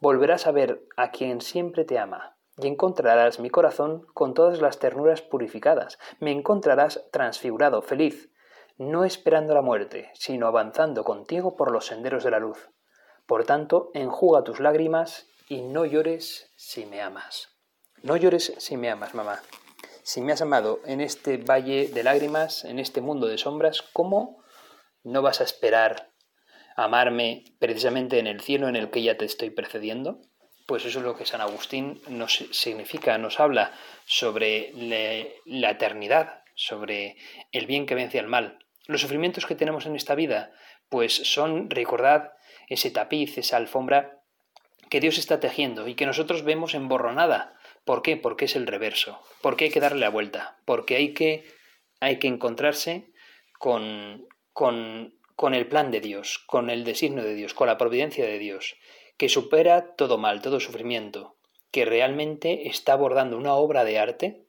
volverás 0.00 0.46
a 0.46 0.52
ver 0.52 0.86
a 0.96 1.10
quien 1.10 1.40
siempre 1.40 1.84
te 1.84 1.98
ama, 1.98 2.36
y 2.58 2.66
encontrarás 2.66 3.38
mi 3.38 3.50
corazón 3.50 4.06
con 4.14 4.34
todas 4.34 4.60
las 4.60 4.78
ternuras 4.78 5.22
purificadas, 5.22 5.98
me 6.20 6.32
encontrarás 6.32 7.04
transfigurado, 7.12 7.82
feliz, 7.82 8.30
no 8.78 9.04
esperando 9.04 9.54
la 9.54 9.62
muerte, 9.62 10.10
sino 10.14 10.46
avanzando 10.46 11.04
contigo 11.04 11.56
por 11.56 11.70
los 11.70 11.86
senderos 11.86 12.24
de 12.24 12.30
la 12.30 12.38
luz. 12.38 12.70
Por 13.26 13.44
tanto, 13.44 13.90
enjuga 13.94 14.44
tus 14.44 14.60
lágrimas 14.60 15.28
y 15.48 15.62
no 15.62 15.84
llores 15.84 16.52
si 16.56 16.86
me 16.86 17.00
amas. 17.00 17.48
No 18.02 18.16
llores 18.16 18.52
si 18.58 18.76
me 18.76 18.90
amas, 18.90 19.14
mamá. 19.14 19.40
Si 20.02 20.20
me 20.20 20.32
has 20.32 20.42
amado 20.42 20.80
en 20.84 21.00
este 21.00 21.38
valle 21.38 21.88
de 21.88 22.04
lágrimas, 22.04 22.64
en 22.64 22.78
este 22.78 23.00
mundo 23.00 23.26
de 23.26 23.38
sombras, 23.38 23.82
¿cómo 23.92 24.42
no 25.02 25.22
vas 25.22 25.40
a 25.40 25.44
esperar 25.44 26.12
amarme 26.76 27.44
precisamente 27.58 28.18
en 28.18 28.26
el 28.26 28.40
cielo 28.40 28.68
en 28.68 28.76
el 28.76 28.90
que 28.90 29.02
ya 29.02 29.16
te 29.16 29.24
estoy 29.24 29.50
precediendo? 29.50 30.20
pues 30.66 30.84
eso 30.84 30.98
es 30.98 31.04
lo 31.04 31.16
que 31.16 31.26
San 31.26 31.40
Agustín 31.40 32.00
nos 32.08 32.44
significa, 32.50 33.16
nos 33.18 33.38
habla 33.38 33.72
sobre 34.04 34.72
la 35.44 35.70
eternidad, 35.70 36.42
sobre 36.54 37.16
el 37.52 37.66
bien 37.66 37.86
que 37.86 37.94
vence 37.94 38.18
al 38.18 38.26
mal. 38.26 38.58
Los 38.86 39.00
sufrimientos 39.00 39.46
que 39.46 39.54
tenemos 39.54 39.86
en 39.86 39.94
esta 39.94 40.16
vida, 40.16 40.52
pues 40.88 41.14
son, 41.14 41.70
recordad, 41.70 42.32
ese 42.68 42.90
tapiz, 42.90 43.38
esa 43.38 43.56
alfombra 43.56 44.22
que 44.90 45.00
Dios 45.00 45.18
está 45.18 45.38
tejiendo 45.38 45.86
y 45.86 45.94
que 45.94 46.06
nosotros 46.06 46.42
vemos 46.42 46.74
emborronada. 46.74 47.54
¿Por 47.84 48.02
qué? 48.02 48.16
Porque 48.16 48.46
es 48.46 48.56
el 48.56 48.66
reverso. 48.66 49.20
Porque 49.42 49.66
hay 49.66 49.70
que 49.70 49.80
darle 49.80 50.00
la 50.00 50.08
vuelta. 50.08 50.58
Porque 50.64 50.96
hay 50.96 51.14
que, 51.14 51.44
hay 52.00 52.18
que 52.18 52.26
encontrarse 52.26 53.12
con, 53.58 54.26
con, 54.52 55.14
con 55.36 55.54
el 55.54 55.68
plan 55.68 55.90
de 55.90 56.00
Dios, 56.00 56.42
con 56.46 56.70
el 56.70 56.82
designio 56.82 57.22
de 57.22 57.34
Dios, 57.34 57.54
con 57.54 57.68
la 57.68 57.78
providencia 57.78 58.24
de 58.24 58.38
Dios 58.38 58.76
que 59.16 59.28
supera 59.28 59.94
todo 59.96 60.18
mal, 60.18 60.42
todo 60.42 60.60
sufrimiento, 60.60 61.36
que 61.70 61.84
realmente 61.84 62.68
está 62.68 62.92
abordando 62.92 63.36
una 63.36 63.54
obra 63.54 63.84
de 63.84 63.98
arte 63.98 64.42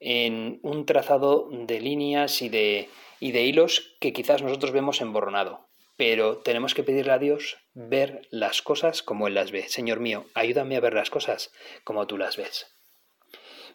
en 0.00 0.58
un 0.62 0.86
trazado 0.86 1.48
de 1.50 1.80
líneas 1.80 2.42
y 2.42 2.48
de, 2.48 2.88
hilos 3.20 3.96
que 4.00 4.12
quizás 4.12 4.42
nosotros 4.42 4.72
vemos 4.72 5.00
emborronado. 5.00 5.66
Pero 5.96 6.38
tenemos 6.38 6.74
que 6.74 6.82
pedirle 6.82 7.12
a 7.12 7.18
Dios 7.18 7.56
ver 7.72 8.26
las 8.30 8.62
cosas 8.62 9.02
como 9.02 9.28
Él 9.28 9.34
las 9.34 9.52
ve. 9.52 9.68
Señor 9.68 10.00
mío, 10.00 10.26
ayúdame 10.34 10.76
a 10.76 10.80
ver 10.80 10.94
las 10.94 11.08
cosas 11.08 11.52
como 11.84 12.08
tú 12.08 12.18
las 12.18 12.36
ves. 12.36 12.66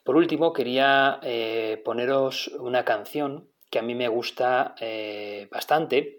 Por 0.03 0.17
último, 0.17 0.51
quería 0.51 1.19
eh, 1.23 1.81
poneros 1.85 2.49
una 2.59 2.83
canción 2.83 3.49
que 3.69 3.79
a 3.79 3.83
mí 3.83 3.95
me 3.95 4.09
gusta 4.09 4.75
eh, 4.81 5.47
bastante, 5.49 6.18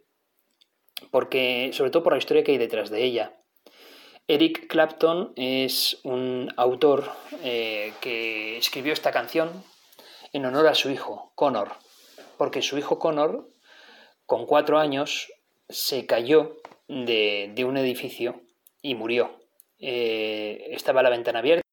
porque, 1.10 1.70
sobre 1.72 1.90
todo 1.90 2.02
por 2.02 2.12
la 2.12 2.18
historia 2.18 2.44
que 2.44 2.52
hay 2.52 2.58
detrás 2.58 2.90
de 2.90 3.04
ella. 3.04 3.36
Eric 4.28 4.68
Clapton 4.68 5.32
es 5.34 5.98
un 6.04 6.52
autor 6.56 7.10
eh, 7.42 7.92
que 8.00 8.58
escribió 8.58 8.92
esta 8.92 9.10
canción 9.10 9.64
en 10.32 10.46
honor 10.46 10.68
a 10.68 10.74
su 10.74 10.90
hijo, 10.90 11.32
Connor, 11.34 11.72
porque 12.38 12.62
su 12.62 12.78
hijo 12.78 12.98
Connor, 12.98 13.48
con 14.26 14.46
cuatro 14.46 14.78
años, 14.78 15.32
se 15.68 16.06
cayó 16.06 16.58
de, 16.86 17.64
un 17.66 17.76
edificio 17.76 18.42
y 18.80 18.94
murió. 18.94 19.40
Eh, 19.78 20.68
estaba 20.70 21.02
la 21.02 21.10
ventana 21.10 21.40
abierta, 21.40 21.64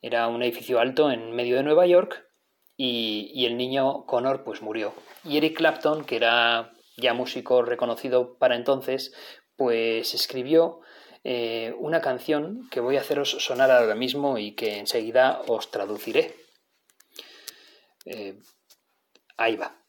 era 0.00 0.26
un 0.26 0.42
edificio 0.42 0.80
alto 0.80 1.10
en 1.10 1.32
medio 1.32 1.56
de 1.56 1.62
Nueva 1.62 1.86
York 1.86 2.26
y, 2.76 3.46
el 3.46 3.56
niño 3.56 4.06
Connor 4.06 4.42
pues 4.42 4.62
murió. 4.62 4.92
Y 5.24 5.36
Eric 5.36 5.56
Clapton, 5.56 6.04
que 6.04 6.16
era 6.16 6.72
ya 6.96 7.14
músico 7.14 7.62
reconocido 7.62 8.38
para 8.38 8.56
entonces, 8.56 9.12
pues 9.56 10.14
escribió 10.14 10.80
eh, 11.24 11.74
una 11.78 12.00
canción 12.00 12.68
que 12.70 12.80
voy 12.80 12.96
a 12.96 13.00
haceros 13.00 13.30
sonar 13.30 13.70
ahora 13.70 13.94
mismo 13.94 14.38
y 14.38 14.52
que 14.52 14.78
enseguida 14.78 15.40
os 15.46 15.70
traduciré. 15.70 16.34
Eh, 18.04 18.38
ahí 19.36 19.56
va. 19.56 19.82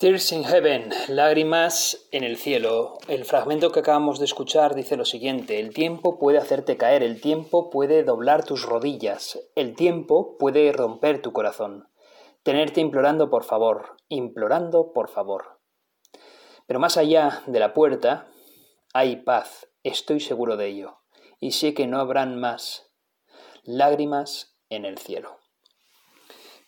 Tears 0.00 0.32
in 0.32 0.44
Heaven, 0.44 0.88
lágrimas 1.08 2.08
en 2.10 2.24
el 2.24 2.38
cielo. 2.38 2.96
El 3.06 3.26
fragmento 3.26 3.70
que 3.70 3.80
acabamos 3.80 4.18
de 4.18 4.24
escuchar 4.24 4.74
dice 4.74 4.96
lo 4.96 5.04
siguiente, 5.04 5.60
el 5.60 5.74
tiempo 5.74 6.18
puede 6.18 6.38
hacerte 6.38 6.78
caer, 6.78 7.02
el 7.02 7.20
tiempo 7.20 7.68
puede 7.68 8.02
doblar 8.02 8.42
tus 8.42 8.62
rodillas, 8.62 9.38
el 9.56 9.76
tiempo 9.76 10.38
puede 10.38 10.72
romper 10.72 11.20
tu 11.20 11.34
corazón, 11.34 11.90
tenerte 12.42 12.80
implorando 12.80 13.28
por 13.28 13.44
favor, 13.44 13.98
implorando 14.08 14.94
por 14.94 15.10
favor. 15.10 15.60
Pero 16.66 16.80
más 16.80 16.96
allá 16.96 17.42
de 17.46 17.60
la 17.60 17.74
puerta 17.74 18.26
hay 18.94 19.16
paz, 19.16 19.68
estoy 19.82 20.20
seguro 20.20 20.56
de 20.56 20.68
ello, 20.68 21.02
y 21.40 21.50
sé 21.50 21.74
que 21.74 21.86
no 21.86 22.00
habrán 22.00 22.40
más 22.40 22.90
lágrimas 23.64 24.56
en 24.70 24.86
el 24.86 24.96
cielo. 24.96 25.39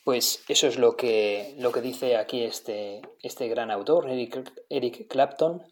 Pues 0.05 0.45
eso 0.49 0.67
es 0.67 0.79
lo 0.79 0.97
que, 0.97 1.55
lo 1.59 1.71
que 1.71 1.81
dice 1.81 2.17
aquí 2.17 2.43
este, 2.43 3.03
este 3.23 3.49
gran 3.49 3.71
autor, 3.71 4.11
Eric, 4.11 4.53
Eric 4.69 5.07
Clapton. 5.09 5.63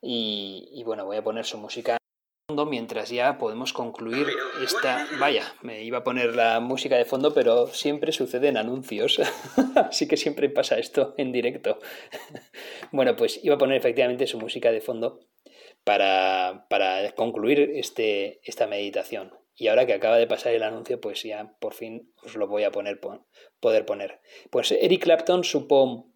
Y, 0.00 0.82
bueno, 0.84 1.06
voy 1.06 1.16
a 1.16 1.24
poner 1.24 1.44
su 1.44 1.58
música 1.58 1.96
fondo 2.46 2.66
mientras 2.66 3.10
ya 3.10 3.36
podemos 3.38 3.72
concluir 3.72 4.26
esta... 4.62 5.06
Vaya, 5.18 5.54
me 5.62 5.82
iba 5.82 5.98
a 5.98 6.04
poner 6.04 6.36
la 6.36 6.60
música 6.60 6.96
de 6.96 7.04
fondo, 7.04 7.34
pero 7.34 7.66
siempre 7.68 8.12
suceden 8.12 8.56
anuncios. 8.56 9.20
Así 9.74 10.06
que 10.06 10.16
siempre 10.16 10.48
pasa 10.50 10.78
esto 10.78 11.14
en 11.16 11.32
directo. 11.32 11.78
bueno, 12.92 13.16
pues 13.16 13.42
iba 13.42 13.56
a 13.56 13.58
poner 13.58 13.78
efectivamente 13.78 14.26
su 14.26 14.38
música 14.38 14.70
de 14.70 14.80
fondo 14.80 15.20
para, 15.82 16.66
para 16.68 17.12
concluir 17.12 17.72
este, 17.74 18.40
esta 18.44 18.66
meditación. 18.66 19.32
Y 19.60 19.66
ahora 19.66 19.86
que 19.86 19.92
acaba 19.92 20.18
de 20.18 20.28
pasar 20.28 20.52
el 20.54 20.62
anuncio, 20.62 21.00
pues 21.00 21.24
ya 21.24 21.52
por 21.58 21.74
fin 21.74 22.14
os 22.22 22.36
lo 22.36 22.46
voy 22.46 22.62
a 22.62 22.70
poner, 22.70 23.00
poder 23.58 23.84
poner. 23.84 24.20
Pues 24.50 24.70
Eric 24.70 25.02
Clapton 25.02 25.42
supo, 25.42 26.12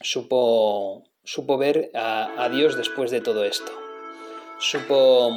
supo, 0.00 1.04
supo 1.22 1.56
ver 1.56 1.92
a, 1.94 2.48
Dios 2.50 2.76
después 2.76 3.12
de 3.12 3.20
todo 3.20 3.44
esto. 3.44 3.70
Supo, 4.58 5.30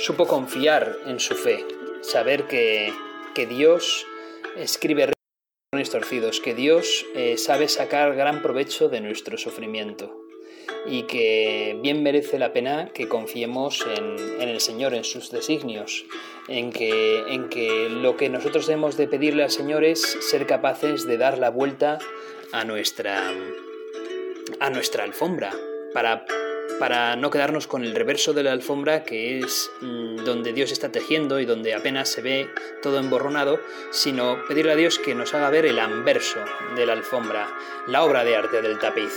supo 0.00 0.26
confiar 0.26 0.96
en 1.06 1.20
su 1.20 1.36
fe, 1.36 1.64
saber 2.02 2.48
que, 2.48 2.92
que 3.36 3.46
Dios 3.46 4.04
escribe 4.56 5.12
torcidos, 5.88 6.40
que 6.40 6.54
Dios 6.54 7.06
eh, 7.14 7.38
sabe 7.38 7.68
sacar 7.68 8.16
gran 8.16 8.42
provecho 8.42 8.88
de 8.88 9.00
nuestro 9.00 9.38
sufrimiento 9.38 10.27
y 10.86 11.02
que 11.02 11.78
bien 11.82 12.02
merece 12.02 12.38
la 12.38 12.52
pena 12.52 12.90
que 12.92 13.08
confiemos 13.08 13.86
en, 13.96 14.48
el 14.48 14.60
Señor, 14.60 14.94
en 14.94 15.04
sus 15.04 15.30
designios, 15.30 16.04
en 16.48 16.72
que, 16.72 17.20
en 17.28 17.48
que 17.48 17.88
lo 17.90 18.16
que 18.16 18.28
nosotros 18.28 18.66
debemos 18.66 18.96
de 18.96 19.08
pedirle 19.08 19.44
al 19.44 19.50
Señor 19.50 19.84
es 19.84 20.00
ser 20.00 20.46
capaces 20.46 21.06
de 21.06 21.18
dar 21.18 21.38
la 21.38 21.50
vuelta 21.50 21.98
a 22.52 22.64
nuestra, 22.64 23.32
a 24.60 24.70
nuestra 24.70 25.04
alfombra, 25.04 25.52
para, 25.92 26.24
para 26.78 27.16
no 27.16 27.30
quedarnos 27.30 27.66
con 27.66 27.84
el 27.84 27.94
reverso 27.94 28.32
de 28.32 28.42
la 28.42 28.52
alfombra, 28.52 29.04
que 29.04 29.40
es 29.40 29.70
mm, 29.80 30.24
donde 30.24 30.52
Dios 30.52 30.72
está 30.72 30.90
tejiendo 30.90 31.40
y 31.40 31.44
donde 31.44 31.74
apenas 31.74 32.08
se 32.08 32.22
ve 32.22 32.48
todo 32.82 32.98
emborronado, 32.98 33.60
sino 33.90 34.38
pedirle 34.46 34.72
a 34.72 34.76
Dios 34.76 34.98
que 34.98 35.14
nos 35.14 35.34
haga 35.34 35.50
ver 35.50 35.66
el 35.66 35.78
anverso 35.78 36.40
de 36.76 36.86
la 36.86 36.94
alfombra, 36.94 37.48
la 37.86 38.04
obra 38.04 38.24
de 38.24 38.36
arte 38.36 38.62
del 38.62 38.78
tapiz, 38.78 39.12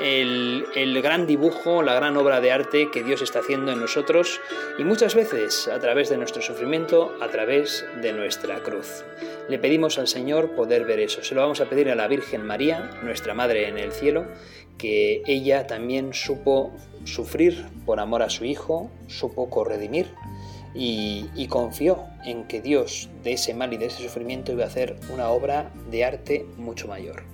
el, 0.00 1.00
gran 1.02 1.26
dibujo, 1.26 1.82
la 1.82 1.94
gran 1.94 2.16
obra 2.16 2.40
de 2.40 2.52
arte 2.52 2.90
que 2.90 3.02
Dios 3.02 3.22
está 3.22 3.40
haciendo 3.40 3.72
en 3.72 3.80
nosotros 3.80 4.40
y 4.78 4.84
muchas 4.84 5.14
veces 5.14 5.68
a 5.68 5.78
través 5.78 6.08
de 6.08 6.16
nuestro 6.16 6.42
sufrimiento, 6.42 7.12
a 7.20 7.28
través 7.28 7.84
de 8.00 8.12
nuestra 8.12 8.62
cruz. 8.62 9.04
Le 9.48 9.58
pedimos 9.58 9.98
al 9.98 10.08
Señor 10.08 10.54
poder 10.54 10.84
ver 10.84 11.00
eso. 11.00 11.22
Se 11.22 11.34
lo 11.34 11.42
vamos 11.42 11.60
a 11.60 11.68
pedir 11.68 11.90
a 11.90 11.94
la 11.94 12.08
Virgen 12.08 12.44
María, 12.44 12.90
nuestra 13.02 13.34
Madre 13.34 13.68
en 13.68 13.78
el 13.78 13.92
cielo, 13.92 14.26
que 14.78 15.22
ella 15.26 15.66
también 15.66 16.14
supo 16.14 16.72
sufrir 17.04 17.66
por 17.86 18.00
amor 18.00 18.22
a 18.22 18.30
su 18.30 18.44
Hijo, 18.44 18.90
supo 19.06 19.50
corredimir 19.50 20.06
y, 20.74 21.46
confió 21.48 22.04
en 22.24 22.44
que 22.44 22.60
Dios 22.60 23.08
de 23.22 23.34
ese 23.34 23.54
mal 23.54 23.72
y 23.72 23.76
de 23.76 23.86
ese 23.86 24.02
sufrimiento 24.02 24.52
iba 24.52 24.64
a 24.64 24.68
hacer 24.68 24.96
una 25.12 25.28
obra 25.28 25.70
de 25.90 26.04
arte 26.04 26.46
mucho 26.56 26.88
mayor. 26.88 27.33